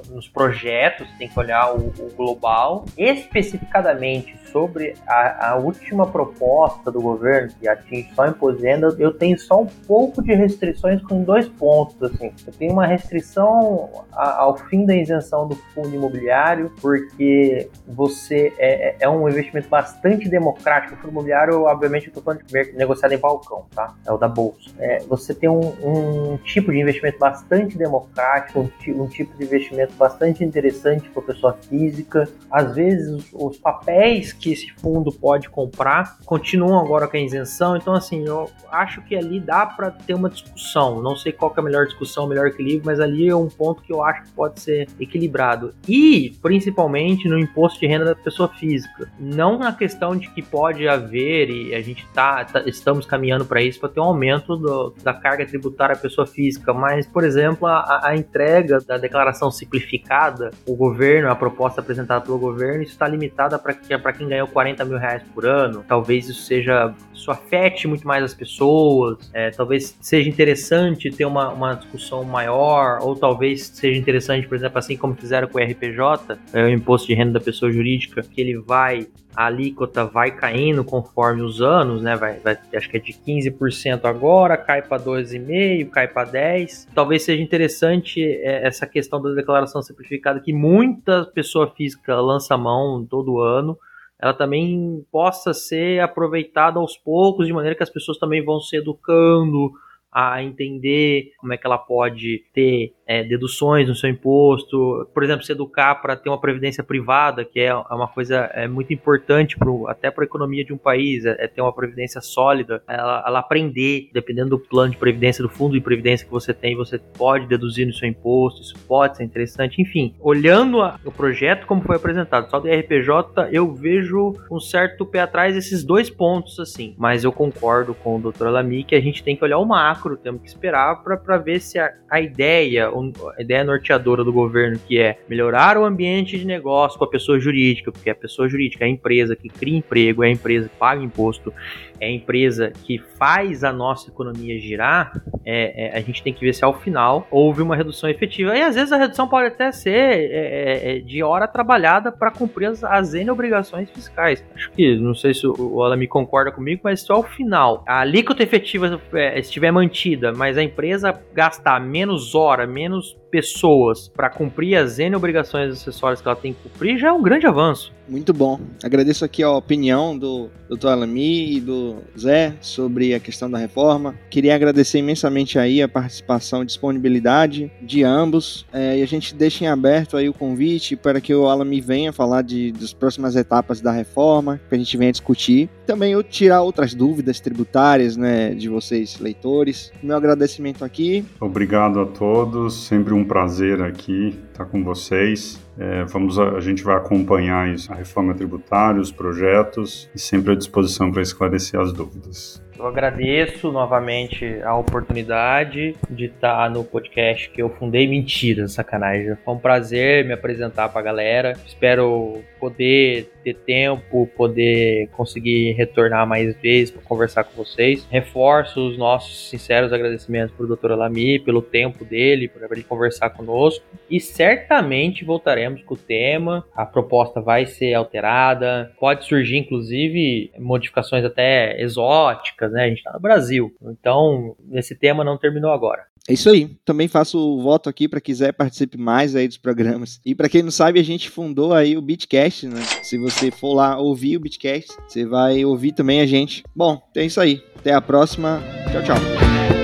nos 0.09 0.29
projetos, 0.29 1.09
tem 1.19 1.29
que 1.29 1.39
olhar 1.39 1.75
o, 1.75 1.89
o 1.99 2.13
global. 2.17 2.85
Especificadamente 2.97 4.39
sobre 4.55 4.95
a, 5.05 5.51
a, 5.51 5.57
última 5.57 6.07
proposta 6.07 6.93
do 6.93 7.01
governo, 7.03 7.53
que 7.59 7.67
atinge 7.67 8.09
só 8.15 8.23
renda, 8.53 8.95
eu 9.01 9.13
tenho 9.13 9.37
só 9.37 9.63
um 9.63 9.67
pouco 9.67 10.23
de 10.23 10.33
restrições 10.33 11.03
com 11.03 11.25
dois 11.25 11.49
pontos. 11.49 12.01
Assim. 12.01 12.33
Eu 12.47 12.53
tenho 12.53 12.73
uma 12.73 12.87
restrição 12.87 13.91
a, 14.13 14.43
ao 14.43 14.57
fim 14.57 14.87
da 14.87 14.95
isenção 14.95 15.49
do 15.49 15.57
fundo 15.75 15.93
imobiliário, 15.93 16.73
porque 16.81 17.69
você 17.85 18.53
é, 18.59 18.91
é, 18.91 18.97
é 19.01 19.09
um 19.25 19.29
investimento 19.29 19.69
bastante 19.69 20.29
democrático. 20.29 20.95
O 20.95 20.97
fundo 20.99 21.11
imobiliário, 21.11 21.63
obviamente, 21.63 22.07
eu 22.07 22.09
estou 22.09 22.23
falando 22.23 22.43
de 22.45 22.73
negociado 22.73 23.13
em 23.13 23.19
balcão, 23.19 23.67
tá? 23.75 23.95
É 24.07 24.13
o 24.13 24.17
da 24.17 24.29
bolsa. 24.29 24.71
É, 24.79 24.99
você 25.01 25.35
tem 25.35 25.49
um, 25.49 25.75
um, 25.83 26.37
tipo 26.39 26.73
de 26.73 26.79
investimento 26.79 27.19
bastante 27.19 27.77
democrático, 27.77 28.61
um, 28.61 29.03
um 29.03 29.07
tipo 29.07 29.37
de 29.37 29.45
investimento 29.45 29.95
bastante 29.95 30.45
interessante 30.45 31.09
para 31.11 31.23
pessoa 31.23 31.55
física. 31.69 32.29
Às 32.51 32.75
vezes, 32.75 33.33
os, 33.33 33.59
papéis 33.65 34.33
que 34.33 34.53
esse 34.53 34.71
fundo 34.75 35.11
pode 35.11 35.49
comprar, 35.49 36.19
continuam 36.25 36.79
agora 36.79 37.09
com 37.09 37.17
a 37.17 37.21
isenção. 37.21 37.77
Então, 37.77 37.95
assim, 37.95 38.27
eu 38.27 38.51
acho 38.71 39.01
que 39.03 39.17
ali 39.17 39.41
dá 39.41 39.65
para 39.65 39.91
ter 39.91 40.15
uma 40.15 40.29
discussão. 40.29 41.01
Não 41.01 41.17
sei 41.17 41.33
qual 41.33 41.53
é 41.57 41.61
a 41.61 41.63
melhor 41.63 41.87
discussão, 41.87 42.25
o 42.25 42.29
melhor 42.29 42.47
equilíbrio, 42.47 42.83
mas 42.85 43.01
ali 43.01 43.29
é 43.29 43.37
um 43.37 43.49
ponto 43.49 43.83
que 43.83 43.93
eu 43.93 44.03
acho 44.03 44.25
que 44.25 44.31
pode 44.33 44.61
ser 44.61 44.89
equilibrado. 45.01 45.75
E, 45.89 46.37
principalmente, 46.43 47.29
no 47.29 47.39
imposto 47.39 47.81
de 47.81 47.87
renda 47.87 48.05
da 48.05 48.15
pessoa 48.15 48.49
física. 48.49 49.11
Não 49.19 49.59
na 49.59 49.73
questão 49.73 50.17
de 50.17 50.29
que 50.31 50.43
pode 50.43 50.89
haver, 50.89 51.51
e 51.51 51.75
a 51.75 51.81
gente 51.81 52.07
tá, 52.13 52.45
tá 52.45 52.63
estamos 52.67 53.07
caminhando 53.07 53.45
para 53.45 53.63
isso, 53.63 53.79
para 53.79 53.89
ter 53.89 54.01
um 54.01 54.05
aumento 54.05 54.57
do, 54.57 54.95
da 55.03 55.15
carga 55.15 55.47
tributária 55.47 55.95
à 55.95 55.99
pessoa 55.99 56.27
física, 56.27 56.73
mas, 56.73 57.07
por 57.07 57.25
exemplo, 57.25 57.67
a, 57.67 58.09
a 58.09 58.17
entrega 58.17 58.81
da 58.81 58.99
declaração 58.99 59.51
simplificada, 59.51 60.51
o 60.67 60.75
governo, 60.75 61.31
a 61.31 61.37
proposta 61.37 61.81
apresentada 61.81 62.25
pelo 62.25 62.39
governo, 62.39 62.83
está 62.83 63.07
limitada 63.07 63.59
para 63.59 64.13
quem 64.13 64.29
ganhou 64.29 64.49
40 64.49 64.85
mil 64.85 64.99
reais 64.99 65.23
por 65.35 65.47
ano, 65.47 65.85
talvez 65.87 66.29
isso 66.29 66.43
seja, 66.43 66.93
isso 67.13 67.31
afete 67.31 67.87
muito 67.87 68.07
mais 68.07 68.23
as 68.25 68.35
pessoas, 68.35 69.31
é, 69.33 69.51
talvez 69.51 69.97
seja 70.01 70.29
interessante 70.29 71.11
ter 71.11 71.25
uma, 71.25 71.51
uma 71.51 71.75
discussão 71.75 72.25
maior, 72.25 72.99
ou 73.03 73.15
talvez 73.15 73.71
seja 73.75 73.99
interessante, 73.99 74.47
por 74.47 74.57
exemplo, 74.57 74.79
assim 74.79 74.97
como 74.97 75.15
fizeram 75.15 75.49
com 75.49 75.59
o 75.59 75.63
RPJ, 75.63 76.39
é, 76.53 76.65
o 76.65 76.69
Imposto 76.69 77.07
de 77.09 77.15
Renda 77.15 77.39
da 77.39 77.41
Pessoa 77.41 77.71
Jurídica, 77.71 78.23
que 78.23 78.41
ele 78.41 78.59
vai 78.59 79.04
a 79.35 79.47
alíquota 79.47 80.05
vai 80.05 80.31
caindo 80.31 80.85
conforme 80.85 81.43
os 81.43 81.61
anos, 81.61 82.03
né? 82.03 82.17
Vai, 82.17 82.39
vai 82.39 82.59
acho 82.75 82.89
que 82.89 82.97
é 82.97 83.01
de 83.01 83.13
15% 83.13 84.05
agora, 84.05 84.57
cai 84.57 84.83
para 84.83 85.03
2,5%, 85.03 85.91
cai 85.91 86.09
para 86.09 86.31
10%. 86.31 86.89
Talvez 86.95 87.23
seja 87.25 87.43
interessante 87.43 88.23
é, 88.23 88.67
essa 88.67 88.87
questão 88.87 89.21
da 89.21 89.31
declaração 89.35 89.83
simplificada 89.83 90.41
que 90.41 90.53
muita 90.53 91.25
pessoa 91.35 91.71
física 91.75 92.21
lança 92.21 92.57
mão 92.57 93.05
todo 93.05 93.41
ano 93.41 93.77
ela 94.25 94.33
também 94.33 95.05
possa 95.13 95.53
ser 95.53 96.01
aproveitada 96.01 96.79
aos 96.79 96.97
poucos, 96.97 97.47
de 97.47 97.53
maneira 97.53 97.77
que 97.77 97.83
as 97.83 97.91
pessoas 97.91 98.17
também 98.17 98.43
vão 98.43 98.59
se 98.59 98.77
educando 98.77 99.71
a 100.11 100.43
entender 100.43 101.33
como 101.39 101.53
é 101.53 101.59
que 101.59 101.67
ela 101.67 101.77
pode 101.77 102.45
ter 102.55 102.95
é, 103.07 103.23
deduções 103.23 103.89
no 103.89 103.95
seu 103.95 104.09
imposto, 104.09 105.09
por 105.13 105.23
exemplo, 105.23 105.45
se 105.45 105.53
educar 105.53 105.97
para 105.97 106.17
ter 106.17 106.29
uma 106.29 106.41
previdência 106.41 106.83
privada, 106.83 107.45
que 107.45 107.61
é, 107.61 107.67
é 107.67 107.75
uma 107.75 108.09
coisa 108.09 108.51
é 108.55 108.67
muito 108.67 108.93
importante 108.93 109.57
pro, 109.59 109.87
até 109.89 110.11
para 110.11 110.25
a 110.25 110.27
economia 110.27 110.65
de 110.65 110.73
um 110.73 110.79
país, 110.79 111.25
é, 111.25 111.37
é, 111.39 111.47
ter 111.47 111.61
uma 111.61 111.73
previdência 111.73 112.21
sólida, 112.21 112.83
ela, 112.89 113.23
ela, 113.27 113.39
aprender, 113.41 114.09
dependendo 114.13 114.51
do 114.51 114.59
plano 114.59 114.93
de 114.93 114.97
previdência, 114.97 115.43
do 115.43 115.49
fundo 115.49 115.75
de 115.75 115.81
previdência 115.81 116.25
que 116.25 116.33
você 116.33 116.55
tem, 116.55 116.75
você 116.75 116.99
pode 116.99 117.47
deduzir 117.47 117.87
no 117.87 117.93
seu 117.93 118.09
imposto, 118.09 118.63
isso 118.63 118.75
pode 118.87 119.17
ser 119.17 119.25
interessante, 119.25 119.83
enfim, 119.83 120.15
olhando 120.21 120.81
a, 120.81 120.99
o 121.05 121.13
projeto 121.13 121.67
como 121.67 121.83
foi 121.83 121.97
apresentado, 121.97 122.51
só 122.51 122.59
do 122.59 122.69
RPJ, 122.69 123.49
eu 123.53 123.73
vejo 123.75 124.35
um 124.51 124.61
certo 124.61 125.05
pé 125.05 125.21
atrás 125.21 125.57
esses 125.57 125.85
dois 125.85 126.09
pontos, 126.09 126.59
assim, 126.59 126.95
mas 126.97 127.25
eu 127.25 127.33
concordo 127.33 127.95
com 127.95 128.17
o 128.17 128.33
Dr. 128.33 128.49
Lamy 128.49 128.85
que 128.85 128.95
a 128.95 129.01
gente 129.01 129.23
tem 129.23 129.37
que 129.37 129.45
olhar 129.45 129.59
o 129.59 129.65
macro, 129.65 130.17
temos 130.17 130.41
que 130.41 130.49
esperar 130.49 131.03
para 131.03 131.37
ver 131.39 131.61
se 131.61 131.79
a, 131.79 131.93
a 132.11 132.21
ideia 132.21 132.94
a 133.37 133.43
ideia 133.43 133.65
norteadora 133.65 134.23
do 134.23 134.33
governo, 134.33 134.79
que 134.87 134.99
é 134.99 135.19
melhorar 135.29 135.77
o 135.77 135.85
ambiente 135.85 136.39
de 136.39 136.47
negócio 136.47 136.99
com 136.99 137.05
a 137.05 137.09
pessoa 137.09 137.39
jurídica, 137.39 137.91
porque 137.91 138.11
a 138.11 138.15
pessoa 138.15 138.49
jurídica 138.49 138.85
é 138.85 138.87
a 138.87 138.91
empresa 138.91 139.35
que 139.35 139.49
cria 139.49 139.79
emprego, 139.79 140.23
é 140.23 140.29
a 140.29 140.31
empresa 140.31 140.69
que 140.69 140.77
paga 140.77 141.03
imposto, 141.03 141.53
é 142.01 142.11
empresa 142.11 142.73
que 142.85 142.99
faz 142.99 143.65
a 143.65 143.73
nossa 143.73 144.09
economia 144.09 144.59
girar, 144.59 145.13
é, 145.45 145.87
é, 145.87 145.99
a 145.99 146.01
gente 146.01 146.23
tem 146.23 146.33
que 146.33 146.41
ver 146.41 146.53
se 146.53 146.65
ao 146.65 146.79
final 146.79 147.27
houve 147.31 147.63
uma 147.63 147.77
redução 147.77 148.09
efetiva. 148.09 148.57
E 148.57 148.63
às 148.63 148.75
vezes 148.75 148.93
a 148.93 148.97
redução 148.97 149.29
pode 149.29 149.49
até 149.49 149.71
ser 149.73 149.91
é, 149.91 150.25
é, 150.25 150.97
é 150.97 150.99
de 151.01 151.23
hora 151.23 151.47
trabalhada 151.47 152.11
para 152.11 152.31
cumprir 152.31 152.67
as, 152.67 152.83
as 152.83 153.15
N 153.15 153.31
obrigações 153.31 153.91
fiscais. 153.91 154.45
Acho 154.55 154.71
que, 154.73 154.97
não 154.97 155.15
sei 155.15 155.35
se 155.35 155.47
o 155.47 155.83
Alan 155.83 155.97
me 155.97 156.09
concorda 156.09 156.51
comigo, 156.51 156.81
mas 156.85 157.03
se 157.03 157.13
ao 157.13 157.23
final 157.23 157.85
a 157.87 158.01
alíquota 158.01 158.43
efetiva 158.43 159.01
é, 159.13 159.39
estiver 159.39 159.71
mantida, 159.71 160.33
mas 160.33 160.57
a 160.57 160.63
empresa 160.63 161.19
gastar 161.35 161.81
menos 161.81 162.35
hora, 162.35 162.67
menos 162.67 163.17
pessoas 163.31 164.09
para 164.09 164.31
cumprir 164.31 164.77
as 164.77 164.99
N 164.99 165.17
obrigações 165.17 165.73
acessórias 165.73 166.21
que 166.21 166.29
ela 166.29 166.37
tem 166.37 166.53
que 166.53 166.69
cumprir, 166.69 166.99
já 166.99 167.09
é 167.09 167.13
um 167.13 167.23
grande 167.23 167.47
avanço. 167.47 167.93
Muito 168.09 168.33
bom. 168.33 168.61
Agradeço 168.83 169.25
aqui 169.25 169.43
a 169.43 169.51
opinião 169.51 170.17
do 170.17 170.51
Dr. 170.69 170.89
Alami 170.89 171.57
e 171.57 171.61
do 171.61 171.97
Zé 172.19 172.55
sobre 172.61 173.15
a 173.15 173.21
questão 173.21 173.51
da 173.51 173.59
reforma. 173.59 174.15
Queria 174.31 174.55
agradecer 174.55 174.99
imensamente 174.99 175.59
aí 175.59 175.83
a 175.83 175.89
participação 175.89 176.63
e 176.63 176.67
disponibilidade 176.67 177.71
de 177.81 178.03
ambos. 178.03 178.67
É, 178.73 178.99
e 178.99 179.03
a 179.03 179.07
gente 179.07 179.35
deixa 179.35 179.65
em 179.65 179.69
aberto 179.69 180.17
aí 180.17 180.29
o 180.29 180.35
convite 180.35 180.97
para 180.97 181.21
que 181.21 181.35
o 181.35 181.49
Alami 181.49 181.81
venha 181.81 182.13
falar 182.13 182.43
de, 182.43 182.73
das 182.73 182.93
próximas 182.93 183.37
etapas 183.37 183.81
da 183.81 183.91
reforma, 183.91 184.61
que 184.69 184.75
a 184.75 184.79
gente 184.79 184.97
venha 184.97 185.13
discutir. 185.13 185.69
Também 185.87 186.13
eu 186.13 186.23
tirar 186.23 186.63
outras 186.63 186.95
dúvidas 186.95 187.41
tributárias 187.41 188.17
né, 188.17 188.55
de 188.55 188.69
vocês, 188.69 189.19
leitores. 189.19 189.93
Meu 190.03 190.17
agradecimento 190.17 190.85
aqui. 190.85 191.25
Obrigado 191.41 192.01
a 192.01 192.07
todos. 192.07 192.87
Sempre 192.87 193.15
um 193.15 193.25
prazer 193.25 193.81
aqui 193.83 194.39
estar 194.53 194.67
com 194.67 194.83
vocês. 194.85 195.64
É, 195.79 196.05
vamos 196.05 196.39
a, 196.39 196.51
a, 196.51 196.61
gente 196.61 196.83
vai 196.83 196.97
acompanhar 196.97 197.69
isso, 197.69 197.93
a 197.93 197.97
reforma 197.97 198.35
tributária, 198.35 199.01
os 199.01 199.11
projetos 199.11 200.09
e 200.15 200.19
sempre 200.19 200.53
à 200.53 200.55
disposição 200.55 201.11
para 201.11 201.23
esclarecer 201.23 201.81
as 201.81 201.93
dúvidas. 201.93 202.63
Eu 202.79 202.87
agradeço 202.87 203.71
novamente 203.71 204.61
a 204.63 204.77
oportunidade 204.77 205.97
de 206.11 206.25
estar 206.25 206.69
no 206.71 206.85
podcast 206.85 207.49
que 207.51 207.63
eu 207.63 207.71
fundei. 207.71 208.07
Mentira, 208.07 208.67
sacanagem. 208.67 209.37
Foi 209.45 209.55
um 209.55 209.59
prazer 209.59 210.25
me 210.25 210.33
apresentar 210.33 210.89
para 210.89 211.01
a 211.01 211.05
galera. 211.05 211.53
Espero 211.65 212.43
poder 212.65 213.31
ter 213.43 213.53
tempo, 213.53 214.27
poder 214.35 215.11
conseguir 215.11 215.73
retornar 215.73 216.27
mais 216.27 216.57
vezes 216.63 216.91
para 216.91 217.03
conversar 217.03 217.45
com 217.45 217.63
vocês. 217.63 218.07
Reforço 218.11 218.89
os 218.89 218.97
nossos 218.97 219.51
sinceros 219.51 219.93
agradecimentos 219.93 220.57
para 220.57 220.65
o 220.65 220.75
Dr. 220.75 220.93
Alami 220.93 221.39
pelo 221.39 221.61
tempo 221.61 222.07
dele, 222.07 222.49
por 222.49 222.63
ele 222.63 222.83
conversar 222.83 223.29
conosco. 223.29 223.85
E 224.09 224.19
certamente 224.19 225.27
voltaremos 225.27 225.83
com 225.83 225.93
o 225.93 225.99
tema. 225.99 226.65
A 226.75 226.87
proposta 226.87 227.39
vai 227.39 227.67
ser 227.67 227.93
alterada. 227.93 228.91
Pode 228.99 229.27
surgir, 229.27 229.59
inclusive, 229.59 230.51
modificações 230.59 231.23
até 231.23 231.79
exóticas, 231.83 232.73
né? 232.73 232.85
A 232.85 232.89
gente 232.89 232.99
está 232.99 233.13
no 233.13 233.21
Brasil. 233.21 233.75
Então, 233.83 234.57
esse 234.73 234.99
tema 234.99 235.23
não 235.23 235.37
terminou 235.37 235.71
agora. 235.71 236.14
É 236.29 236.33
isso 236.33 236.49
aí. 236.49 236.77
Também 236.85 237.07
faço 237.07 237.39
o 237.39 237.63
voto 237.63 237.89
aqui 237.89 238.09
para 238.09 238.21
quiser 238.21 238.53
participe 238.53 238.97
mais 238.97 239.37
aí 239.37 239.47
dos 239.47 239.59
programas. 239.59 240.21
E 240.25 240.35
para 240.35 240.49
quem 240.49 240.63
não 240.63 240.71
sabe, 240.71 240.99
a 240.99 241.05
gente 241.05 241.29
fundou 241.29 241.73
aí 241.73 241.97
o 241.97 242.03
Beatcast, 242.03 242.67
né? 242.67 242.83
Se 243.03 243.19
você 243.19 243.51
for 243.51 243.75
lá 243.75 243.99
ouvir 243.99 244.37
o 244.37 244.41
Beatcast, 244.41 244.89
você 245.07 245.27
vai 245.27 245.65
ouvir 245.65 245.93
também 245.93 246.21
a 246.21 246.27
gente. 246.27 246.65
Bom, 246.75 247.03
é 247.15 247.25
isso 247.25 247.41
aí. 247.41 247.63
Até 247.77 247.93
a 247.93 248.01
próxima. 248.01 248.63
Tchau, 248.91 249.03
tchau. 249.03 249.84